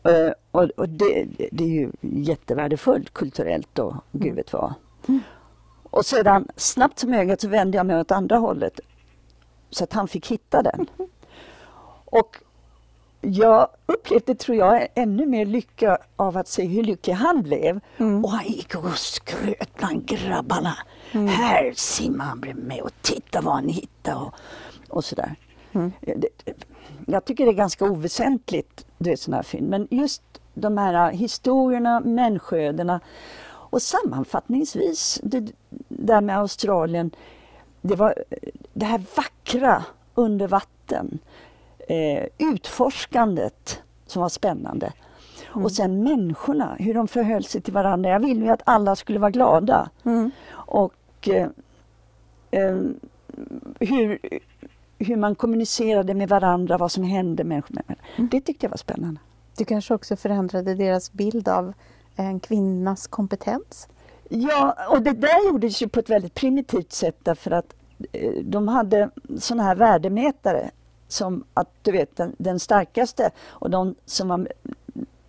Uh, 0.08 0.32
och, 0.50 0.62
och 0.62 0.88
det, 0.88 1.26
det, 1.52 1.64
är 1.64 1.68
ju 1.68 1.90
jättevärdefullt 2.00 3.14
kulturellt 3.14 3.78
och 3.78 3.92
mm. 3.92 4.02
gud 4.12 4.34
vet 4.34 4.52
vad. 4.52 4.74
Mm. 5.08 5.20
Och 5.82 6.06
sedan 6.06 6.48
snabbt 6.56 6.98
som 6.98 7.14
ögat 7.14 7.40
så 7.40 7.48
vände 7.48 7.76
jag 7.76 7.86
mig 7.86 8.00
åt 8.00 8.10
andra 8.10 8.36
hållet 8.36 8.80
så 9.70 9.84
att 9.84 9.92
han 9.92 10.08
fick 10.08 10.26
hitta 10.26 10.62
den. 10.62 10.86
Och 12.04 12.38
jag 13.20 13.68
upplevde, 13.86 14.34
tror 14.34 14.58
jag, 14.58 14.88
ännu 14.94 15.26
mer 15.26 15.46
lycka 15.46 15.98
av 16.16 16.36
att 16.36 16.48
se 16.48 16.64
hur 16.64 16.82
lycklig 16.82 17.14
han 17.14 17.42
blev. 17.42 17.80
Mm. 17.96 18.24
Och 18.24 18.30
han 18.30 18.46
gick 18.46 18.74
och 18.74 18.98
skröt 18.98 19.74
bland 19.76 20.06
grabbarna. 20.06 20.74
Mm. 21.14 21.28
Här 21.28 21.72
simmar 21.76 22.24
han 22.24 22.40
bredvid 22.40 22.64
mig 22.64 22.82
och 22.82 22.90
titta 23.02 23.40
vad 23.40 23.54
han 23.54 23.68
hittade 23.68 24.16
och, 24.16 24.34
och 24.88 25.04
sådär. 25.04 25.34
Mm. 25.72 25.92
Jag 27.06 27.24
tycker 27.24 27.44
det 27.44 27.50
är 27.50 27.54
ganska 27.54 27.84
oväsentligt, 27.84 28.86
det 28.98 29.20
sådana 29.20 29.36
här 29.36 29.42
fynd. 29.42 29.68
Men 29.68 29.88
just 29.90 30.22
de 30.54 30.78
här 30.78 31.10
historierna, 31.10 32.00
människoödena 32.00 33.00
och 33.46 33.82
sammanfattningsvis 33.82 35.20
det 35.22 35.52
där 35.88 36.20
med 36.20 36.38
Australien. 36.38 37.10
Det 37.80 37.96
var 37.96 38.14
det 38.72 38.86
här 38.86 39.02
vackra 39.16 39.84
under 40.14 40.48
vatten 40.48 41.18
eh, 41.88 42.24
utforskandet 42.38 43.82
som 44.06 44.22
var 44.22 44.28
spännande. 44.28 44.92
Mm. 45.52 45.64
Och 45.64 45.72
sen 45.72 46.02
människorna, 46.02 46.76
hur 46.78 46.94
de 46.94 47.08
förhöll 47.08 47.44
sig 47.44 47.60
till 47.60 47.72
varandra. 47.72 48.10
Jag 48.10 48.20
ville 48.20 48.44
ju 48.44 48.50
att 48.50 48.62
alla 48.64 48.96
skulle 48.96 49.18
vara 49.18 49.30
glada. 49.30 49.90
Mm. 50.04 50.30
Och 50.52 50.92
eh, 51.28 51.48
eh, 52.50 52.76
hur, 53.80 54.18
hur 54.98 55.16
man 55.16 55.34
kommunicerade 55.34 56.14
med 56.14 56.28
varandra, 56.28 56.78
vad 56.78 56.92
som 56.92 57.04
hände 57.04 57.44
människor. 57.44 57.76
Mm. 58.16 58.28
Det 58.30 58.40
tyckte 58.40 58.66
jag 58.66 58.70
var 58.70 58.76
spännande. 58.76 59.20
Du 59.56 59.64
kanske 59.64 59.94
också 59.94 60.16
förändrade 60.16 60.74
deras 60.74 61.12
bild 61.12 61.48
av 61.48 61.72
en 62.16 62.40
kvinnas 62.40 63.06
kompetens? 63.06 63.88
Ja, 64.28 64.76
och 64.90 65.02
det 65.02 65.12
där 65.12 65.48
gjordes 65.48 65.82
ju 65.82 65.88
på 65.88 66.00
ett 66.00 66.10
väldigt 66.10 66.34
primitivt 66.34 66.92
sätt 66.92 67.16
därför 67.22 67.50
att 67.50 67.74
eh, 68.12 68.32
de 68.42 68.68
hade 68.68 69.10
sådana 69.38 69.62
här 69.62 69.76
värdemätare 69.76 70.70
som 71.08 71.44
att 71.54 71.68
du 71.82 71.92
vet 71.92 72.16
den, 72.16 72.34
den 72.38 72.60
starkaste 72.60 73.30
och 73.46 73.70
de 73.70 73.94
som 74.04 74.28
var 74.28 74.48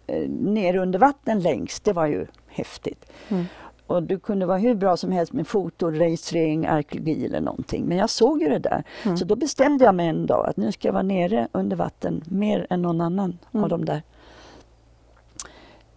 eh, 0.07 0.29
nere 0.29 0.79
under 0.79 0.99
vatten 0.99 1.39
längst, 1.39 1.83
det 1.83 1.93
var 1.93 2.05
ju 2.05 2.27
häftigt. 2.47 3.05
Mm. 3.29 3.45
Och 3.87 4.03
du 4.03 4.19
kunde 4.19 4.45
vara 4.45 4.57
hur 4.57 4.75
bra 4.75 4.97
som 4.97 5.11
helst 5.11 5.33
med 5.33 5.47
fotoregistrering, 5.47 6.65
arkeologi 6.65 7.25
eller 7.25 7.41
någonting. 7.41 7.85
Men 7.85 7.97
jag 7.97 8.09
såg 8.09 8.41
ju 8.41 8.49
det 8.49 8.59
där. 8.59 8.83
Mm. 9.03 9.17
Så 9.17 9.25
då 9.25 9.35
bestämde 9.35 9.85
jag 9.85 9.95
mig 9.95 10.07
en 10.07 10.25
dag 10.25 10.49
att 10.49 10.57
nu 10.57 10.71
ska 10.71 10.87
jag 10.87 10.93
vara 10.93 11.03
nere 11.03 11.47
under 11.51 11.77
vatten 11.77 12.23
mer 12.27 12.67
än 12.69 12.81
någon 12.81 13.01
annan 13.01 13.37
mm. 13.53 13.63
av 13.63 13.69
de 13.69 13.85
där. 13.85 14.03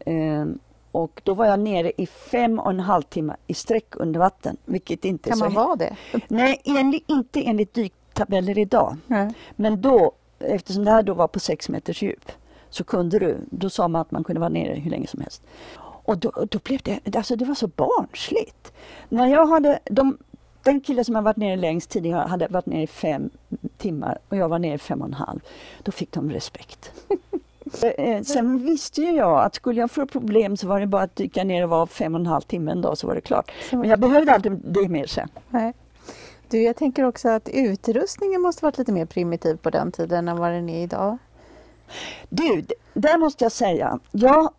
Ehm, 0.07 0.59
och 0.93 1.21
då 1.25 1.35
var 1.35 1.47
jag 1.47 1.61
nere 1.61 1.93
i 1.97 2.07
fem 2.07 2.59
och 2.59 2.71
en 2.71 2.81
halv 2.81 3.03
timme 3.03 3.37
i 3.47 3.55
sträck 3.55 3.97
under 3.97 4.21
vatten. 4.21 4.57
Vilket 4.65 5.05
inte 5.05 5.31
kan 5.31 5.39
man 5.39 5.55
vara 5.55 5.77
det? 5.77 5.97
Nej, 6.29 6.61
enligt, 6.65 7.05
inte 7.07 7.43
enligt 7.43 7.75
dyk, 7.75 7.93
tabeller 8.13 8.59
idag. 8.59 8.97
Mm. 9.09 9.33
Men 9.57 9.81
då, 9.81 10.13
eftersom 10.39 10.85
det 10.85 10.91
här 10.91 11.03
då 11.03 11.15
var 11.15 11.29
på 11.29 11.41
sex 11.41 11.69
meters 11.69 12.03
djup, 12.03 12.33
så 12.71 12.85
kunde 12.85 13.19
du, 13.19 13.39
då 13.51 13.71
sa 13.71 13.89
man 13.89 14.01
att 14.01 14.11
man 14.11 14.25
kunde 14.25 14.41
vara 14.41 14.49
nere 14.49 14.75
hur 14.75 14.91
länge 14.91 15.07
som 15.07 15.21
helst. 15.21 15.43
Och 16.09 16.19
då, 16.19 16.33
då 16.51 16.59
blev 16.65 16.81
det, 16.83 17.17
alltså 17.17 17.37
det 17.37 17.45
var 17.45 17.55
så 17.55 17.67
barnsligt. 17.67 18.73
När 19.09 19.27
jag 19.27 19.47
hade, 19.47 19.79
de, 19.85 20.19
den 20.63 20.81
killen 20.81 21.05
som 21.05 21.15
har 21.15 21.23
varit 21.23 21.37
nere 21.37 21.57
längst 21.57 21.91
tidigare 21.91 22.29
hade 22.29 22.49
varit 22.49 22.67
nere 22.67 22.83
i 22.83 22.87
fem 22.87 23.31
timmar 23.77 24.19
och 24.29 24.37
jag 24.37 24.49
var 24.49 24.59
nere 24.59 24.75
i 24.75 24.79
fem 24.79 25.01
och 25.01 25.07
en 25.07 25.15
halv. 25.15 25.41
Då 25.83 25.93
fick 25.93 26.13
de 26.13 26.31
respekt. 26.31 26.93
Eh, 27.83 28.23
sen 28.23 28.65
visste 28.65 29.01
ju 29.01 29.11
jag 29.11 29.45
att 29.45 29.55
skulle 29.55 29.81
jag 29.81 29.91
få 29.91 30.07
problem 30.07 30.57
så 30.57 30.67
var 30.67 30.81
det 30.81 30.87
bara 30.87 31.03
att 31.03 31.17
dyka 31.17 31.45
ner 31.45 31.65
och 31.65 31.71
vara 31.71 31.87
fem 31.87 32.15
och 32.15 32.21
en 32.21 32.27
halv 32.27 32.41
timme 32.41 32.73
en 32.73 32.81
dag 32.81 32.99
så 32.99 33.07
var 33.07 33.15
det 33.15 33.21
klart. 33.21 33.51
Men 33.71 33.85
jag 33.85 34.01
behövde 34.01 34.33
aldrig 34.33 34.59
det 34.65 34.89
mer 34.89 35.07
sen. 35.07 35.29
Nej. 35.51 35.73
Du, 36.49 36.63
jag 36.63 36.77
tänker 36.77 37.05
också 37.05 37.29
att 37.29 37.49
utrustningen 37.49 38.41
måste 38.41 38.65
varit 38.65 38.79
lite 38.79 38.93
mer 38.93 39.07
primitiv 39.07 39.57
på 39.57 39.71
den 39.71 39.93
tiden 39.93 40.29
än 40.29 40.37
vad 40.37 40.53
den 40.53 40.69
är 40.69 40.83
idag. 40.83 41.19
Du, 42.29 42.65
där 42.95 43.19
måste 43.19 43.45
jag 43.45 43.53
säga, 43.53 43.99
jag 44.13 44.51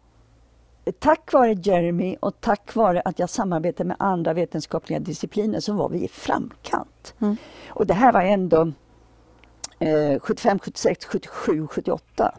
tack 0.99 1.33
vare 1.33 1.53
Jeremy 1.53 2.17
och 2.19 2.41
tack 2.41 2.75
vare 2.75 3.01
att 3.05 3.19
jag 3.19 3.29
samarbetar 3.29 3.85
med 3.85 3.97
andra 3.99 4.33
vetenskapliga 4.33 4.99
discipliner 4.99 5.59
så 5.59 5.73
var 5.73 5.89
vi 5.89 6.03
i 6.03 6.07
framkant. 6.07 7.13
Mm. 7.19 7.37
Och 7.67 7.87
det 7.87 7.93
här 7.93 8.13
var 8.13 8.21
ändå 8.21 8.71
eh, 9.79 10.19
75, 10.19 10.59
76, 10.59 11.05
77, 11.05 11.67
78. 11.67 12.35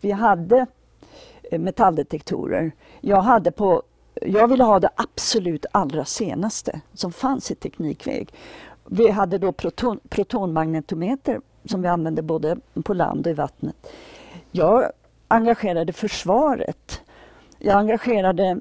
Vi 0.00 0.10
hade 0.10 0.66
eh, 1.50 1.58
metalldetektorer. 1.58 2.72
Jag 3.00 3.22
hade 3.22 3.52
på 3.52 3.82
jag 4.22 4.48
ville 4.48 4.64
ha 4.64 4.80
det 4.80 4.90
absolut 4.94 5.66
allra 5.72 6.04
senaste 6.04 6.80
som 6.94 7.12
fanns 7.12 7.50
i 7.50 7.54
teknikväg. 7.54 8.34
Vi 8.84 9.10
hade 9.10 9.38
då 9.38 9.52
proton, 9.52 10.00
protonmagnetometer 10.08 11.40
som 11.64 11.82
vi 11.82 11.88
använde 11.88 12.22
både 12.22 12.56
på 12.84 12.94
land 12.94 13.26
och 13.26 13.30
i 13.30 13.34
vattnet. 13.34 13.76
Jag 14.50 14.90
engagerade 15.28 15.92
försvaret. 15.92 17.00
Jag 17.62 17.78
engagerade 17.78 18.60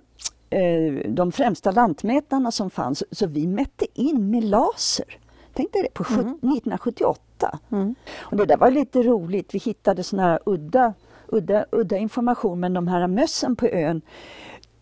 eh, 0.49 1.09
de 1.09 1.31
främsta 1.31 1.71
lantmätarna 1.71 2.51
som 2.51 2.69
fanns, 2.69 3.03
så 3.11 3.27
vi 3.27 3.47
mätte 3.47 3.85
in 3.93 4.29
med 4.29 4.43
laser. 4.43 5.17
Tänk 5.53 5.73
dig 5.73 5.81
det, 5.83 5.93
på 5.93 6.05
mm. 6.09 6.21
1978. 6.21 7.59
Mm. 7.71 7.95
Och 8.19 8.37
det 8.37 8.45
där 8.45 8.57
var 8.57 8.71
lite 8.71 9.03
roligt. 9.03 9.55
Vi 9.55 9.59
hittade 9.59 10.03
såna 10.03 10.23
här 10.23 10.39
udda, 10.45 10.93
udda, 11.27 11.65
udda 11.71 11.97
information, 11.97 12.59
men 12.59 12.73
de 12.73 12.87
här 12.87 13.07
mössen 13.07 13.55
på 13.55 13.67
ön, 13.67 14.01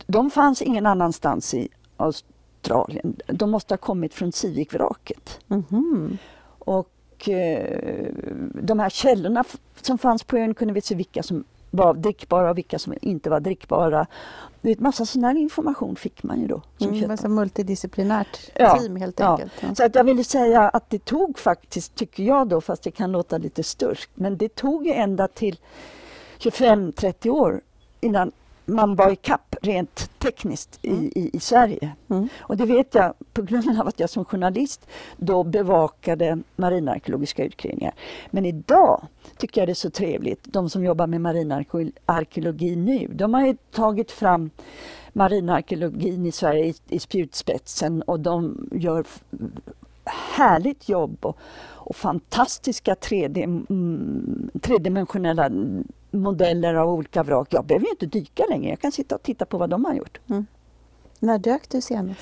de 0.08 0.30
fanns 0.30 0.62
ingen 0.62 0.86
annanstans 0.86 1.54
i 1.54 1.70
Australien. 1.98 3.16
De 3.28 3.52
måste 3.52 3.74
ha 3.74 3.78
kommit 3.78 4.14
från 4.14 4.32
Civikvraket. 4.32 5.40
Mm. 5.50 6.18
Och 6.60 7.30
eh, 7.30 8.12
de 8.54 8.80
här 8.80 8.90
källorna 8.90 9.44
som 9.82 9.98
fanns 9.98 10.24
på 10.24 10.38
ön 10.38 10.54
kunde 10.54 10.74
vi 10.74 10.82
se 10.82 10.96
vilka 10.96 11.24
som 11.24 11.44
var 11.72 11.94
drickbara 11.94 12.50
och 12.50 12.58
vilka 12.58 12.80
som 12.80 12.94
inte 13.02 13.30
var 13.30 13.40
drickbara. 13.40 14.08
Det 14.62 14.80
massa 14.80 15.06
sån 15.06 15.24
här 15.24 15.38
information 15.38 15.96
fick 15.96 16.24
man 16.24 16.42
ju 16.42 16.48
då. 16.48 16.62
Som 16.78 16.94
mm, 16.94 17.12
alltså 17.12 17.30
multidisciplinärt 17.30 18.52
ja, 18.56 18.78
team 18.78 18.96
helt 18.96 19.22
enkelt. 19.22 19.52
Ja. 19.60 19.76
Så 19.76 19.86
att 19.86 19.96
jag 19.96 20.04
ville 20.04 20.24
säga 20.24 20.70
att 20.70 20.90
det 20.90 21.06
tog 21.06 21.40
faktiskt, 21.40 21.96
tycker 21.96 22.24
jag 22.24 22.48
då, 22.48 22.62
fast 22.62 22.84
det 22.84 22.92
kan 22.92 23.12
låta 23.12 23.38
lite 23.38 23.64
störst, 23.64 24.10
men 24.14 24.38
det 24.38 24.56
tog 24.56 24.88
ända 24.88 25.28
till 25.28 25.60
25-30 26.40 27.30
år 27.30 27.62
innan 28.02 28.32
man 28.68 28.96
var 28.96 29.12
i 29.12 29.16
kapp 29.16 29.56
rent 29.62 30.20
tekniskt 30.20 30.80
i, 30.82 30.90
mm. 30.90 31.12
i, 31.16 31.30
i 31.34 31.40
Sverige. 31.40 31.92
Mm. 32.10 32.28
Och 32.40 32.58
det 32.58 32.66
vet 32.66 32.96
jag 32.96 33.14
på 33.34 33.42
grund 33.42 33.80
av 33.80 33.88
att 33.88 34.00
jag 34.00 34.10
som 34.10 34.26
journalist 34.26 34.88
då 35.18 35.44
bevakade 35.44 36.40
marinarkeologiska 36.56 37.44
utgrävningar. 37.44 37.94
Men 38.32 38.46
idag 38.46 39.08
tycker 39.38 39.62
jag 39.62 39.68
det 39.68 39.72
är 39.72 39.76
så 39.76 39.90
trevligt, 39.90 40.40
de 40.44 40.70
som 40.70 40.84
jobbar 40.84 41.08
med 41.08 41.22
marinarkeologi 41.22 42.76
nu, 42.76 43.08
de 43.14 43.34
har 43.34 43.48
ju 43.48 43.58
tagit 43.72 44.12
fram 44.12 44.50
marinarkeologin 45.14 46.26
i 46.26 46.32
Sverige 46.32 46.66
i, 46.66 46.76
i 46.90 47.00
spjutspetsen 47.00 48.02
och 48.02 48.20
de 48.20 48.70
gör 48.72 49.06
härligt 50.08 50.90
jobb 50.90 51.18
och, 51.26 51.38
och 51.64 51.96
fantastiska 51.96 52.94
3D, 52.94 53.44
mm, 53.44 54.50
tredimensionella 54.62 55.50
modeller 56.12 56.74
av 56.74 56.90
olika 56.90 57.24
vrak. 57.24 57.48
Jag 57.54 57.66
behöver 57.66 57.90
inte 57.90 58.06
dyka 58.06 58.46
längre, 58.50 58.70
jag 58.70 58.80
kan 58.80 58.92
sitta 58.92 59.16
och 59.16 59.24
titta 59.24 59.46
på 59.46 59.58
vad 59.58 59.70
de 59.70 59.86
har 59.86 59.94
gjort. 59.94 60.20
Mm. 60.30 60.46
När 61.20 61.38
dök 61.38 61.70
du 61.70 61.82
senast? 61.82 62.20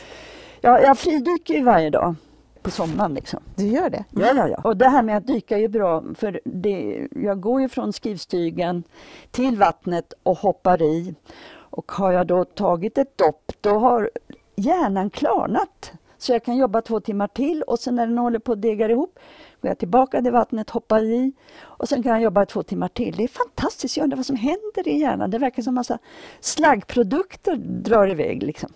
Ja, 0.61 0.79
jag 0.79 0.97
fridyker 0.97 1.53
ju 1.53 1.63
varje 1.63 1.89
dag 1.89 2.15
på 2.61 2.71
sommaren. 2.71 3.13
Liksom. 3.13 3.39
Du 3.55 3.67
gör 3.67 3.89
det? 3.89 4.05
Ja, 4.09 4.33
ja, 4.35 4.47
ja. 4.47 4.61
Och 4.63 4.77
det 4.77 4.89
här 4.89 5.03
med 5.03 5.17
att 5.17 5.27
dyka 5.27 5.55
är 5.55 5.61
ju 5.61 5.67
bra 5.67 6.03
för 6.15 6.39
det, 6.45 7.07
jag 7.11 7.39
går 7.39 7.61
ju 7.61 7.69
från 7.69 7.93
skrivstygen 7.93 8.83
till 9.31 9.57
vattnet 9.57 10.13
och 10.23 10.37
hoppar 10.37 10.81
i. 10.81 11.15
Och 11.53 11.91
har 11.91 12.11
jag 12.11 12.27
då 12.27 12.45
tagit 12.45 12.97
ett 12.97 13.17
dopp, 13.17 13.51
då 13.61 13.79
har 13.79 14.09
hjärnan 14.55 15.09
klarnat. 15.09 15.91
Så 16.17 16.31
jag 16.31 16.43
kan 16.43 16.57
jobba 16.57 16.81
två 16.81 16.99
timmar 16.99 17.27
till 17.27 17.61
och 17.61 17.79
sen 17.79 17.95
när 17.95 18.07
den 18.07 18.17
håller 18.17 18.39
på 18.39 18.51
att 18.51 18.61
degar 18.61 18.89
ihop 18.89 19.19
går 19.61 19.69
jag 19.69 19.77
tillbaka 19.77 20.21
till 20.21 20.31
vattnet, 20.31 20.69
hoppar 20.69 21.03
i 21.03 21.33
och 21.59 21.89
sen 21.89 22.03
kan 22.03 22.11
jag 22.11 22.21
jobba 22.21 22.45
två 22.45 22.63
timmar 22.63 22.87
till. 22.87 23.15
Det 23.15 23.23
är 23.23 23.27
fantastiskt, 23.27 23.97
jag 23.97 24.03
undrar 24.03 24.15
vad 24.15 24.25
som 24.25 24.35
händer 24.35 24.87
i 24.87 24.99
hjärnan. 24.99 25.31
Det 25.31 25.37
verkar 25.37 25.63
som 25.63 25.71
en 25.71 25.75
massa 25.75 25.99
slaggprodukter 26.39 27.55
drar 27.55 28.07
iväg. 28.07 28.43
Liksom. 28.43 28.69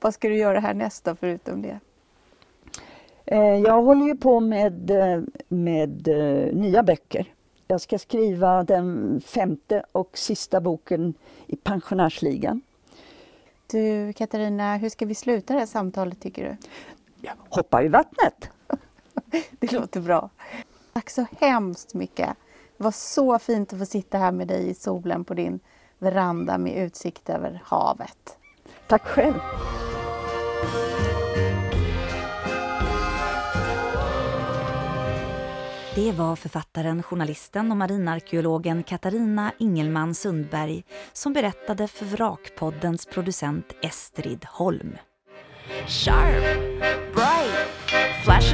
Vad 0.00 0.14
ska 0.14 0.28
du 0.28 0.36
göra 0.36 0.60
här 0.60 0.74
nästa 0.74 1.16
förutom 1.16 1.62
det? 1.62 1.80
Eh, 3.26 3.40
jag 3.40 3.82
håller 3.82 4.06
ju 4.06 4.16
på 4.16 4.40
med, 4.40 4.90
eh, 4.90 5.22
med 5.48 6.08
eh, 6.08 6.54
nya 6.54 6.82
böcker. 6.82 7.26
Jag 7.66 7.80
ska 7.80 7.98
skriva 7.98 8.64
den 8.64 9.20
femte 9.20 9.82
och 9.92 10.18
sista 10.18 10.60
boken 10.60 11.14
i 11.46 11.56
Pensionärsligan. 11.56 12.60
Du 13.70 14.12
Katarina, 14.12 14.76
hur 14.76 14.88
ska 14.88 15.06
vi 15.06 15.14
sluta 15.14 15.52
det 15.52 15.58
här 15.58 15.66
samtalet 15.66 16.20
tycker 16.20 16.44
du? 16.44 16.68
Ja, 17.20 17.32
hoppa 17.48 17.82
i 17.82 17.88
vattnet! 17.88 18.50
det 19.60 19.72
låter 19.72 20.00
bra. 20.00 20.30
Tack 20.92 21.10
så 21.10 21.26
hemskt 21.40 21.94
mycket. 21.94 22.28
Det 22.76 22.84
var 22.84 22.90
så 22.90 23.38
fint 23.38 23.72
att 23.72 23.78
få 23.78 23.86
sitta 23.86 24.18
här 24.18 24.32
med 24.32 24.48
dig 24.48 24.68
i 24.68 24.74
solen 24.74 25.24
på 25.24 25.34
din 25.34 25.60
veranda 25.98 26.58
med 26.58 26.84
utsikt 26.84 27.30
över 27.30 27.62
havet. 27.64 28.38
Tack 28.86 29.02
själv! 29.02 29.40
Det 35.98 36.12
var 36.12 36.36
författaren, 36.36 37.02
journalisten 37.02 37.70
och 37.70 37.76
marinarkeologen 37.76 38.82
Katarina 38.82 39.52
Ingelman 39.58 40.14
Sundberg 40.14 40.84
som 41.12 41.32
berättade 41.32 41.88
för 41.88 42.04
Vrakpoddens 42.04 43.06
producent 43.06 43.72
Estrid 43.82 44.44
Holm. 44.44 44.96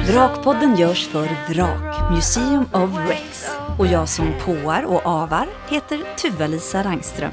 Vrakpodden 0.07 0.75
görs 0.75 1.07
för 1.07 1.53
Vrak, 1.53 2.11
Museum 2.11 2.65
of 2.73 3.09
Rex 3.09 3.49
och 3.79 3.87
jag 3.87 4.09
som 4.09 4.33
påar 4.45 4.83
och 4.83 5.05
avar 5.05 5.47
heter 5.69 6.03
Tuva-Lisa 6.17 6.83
Rangström. 6.83 7.31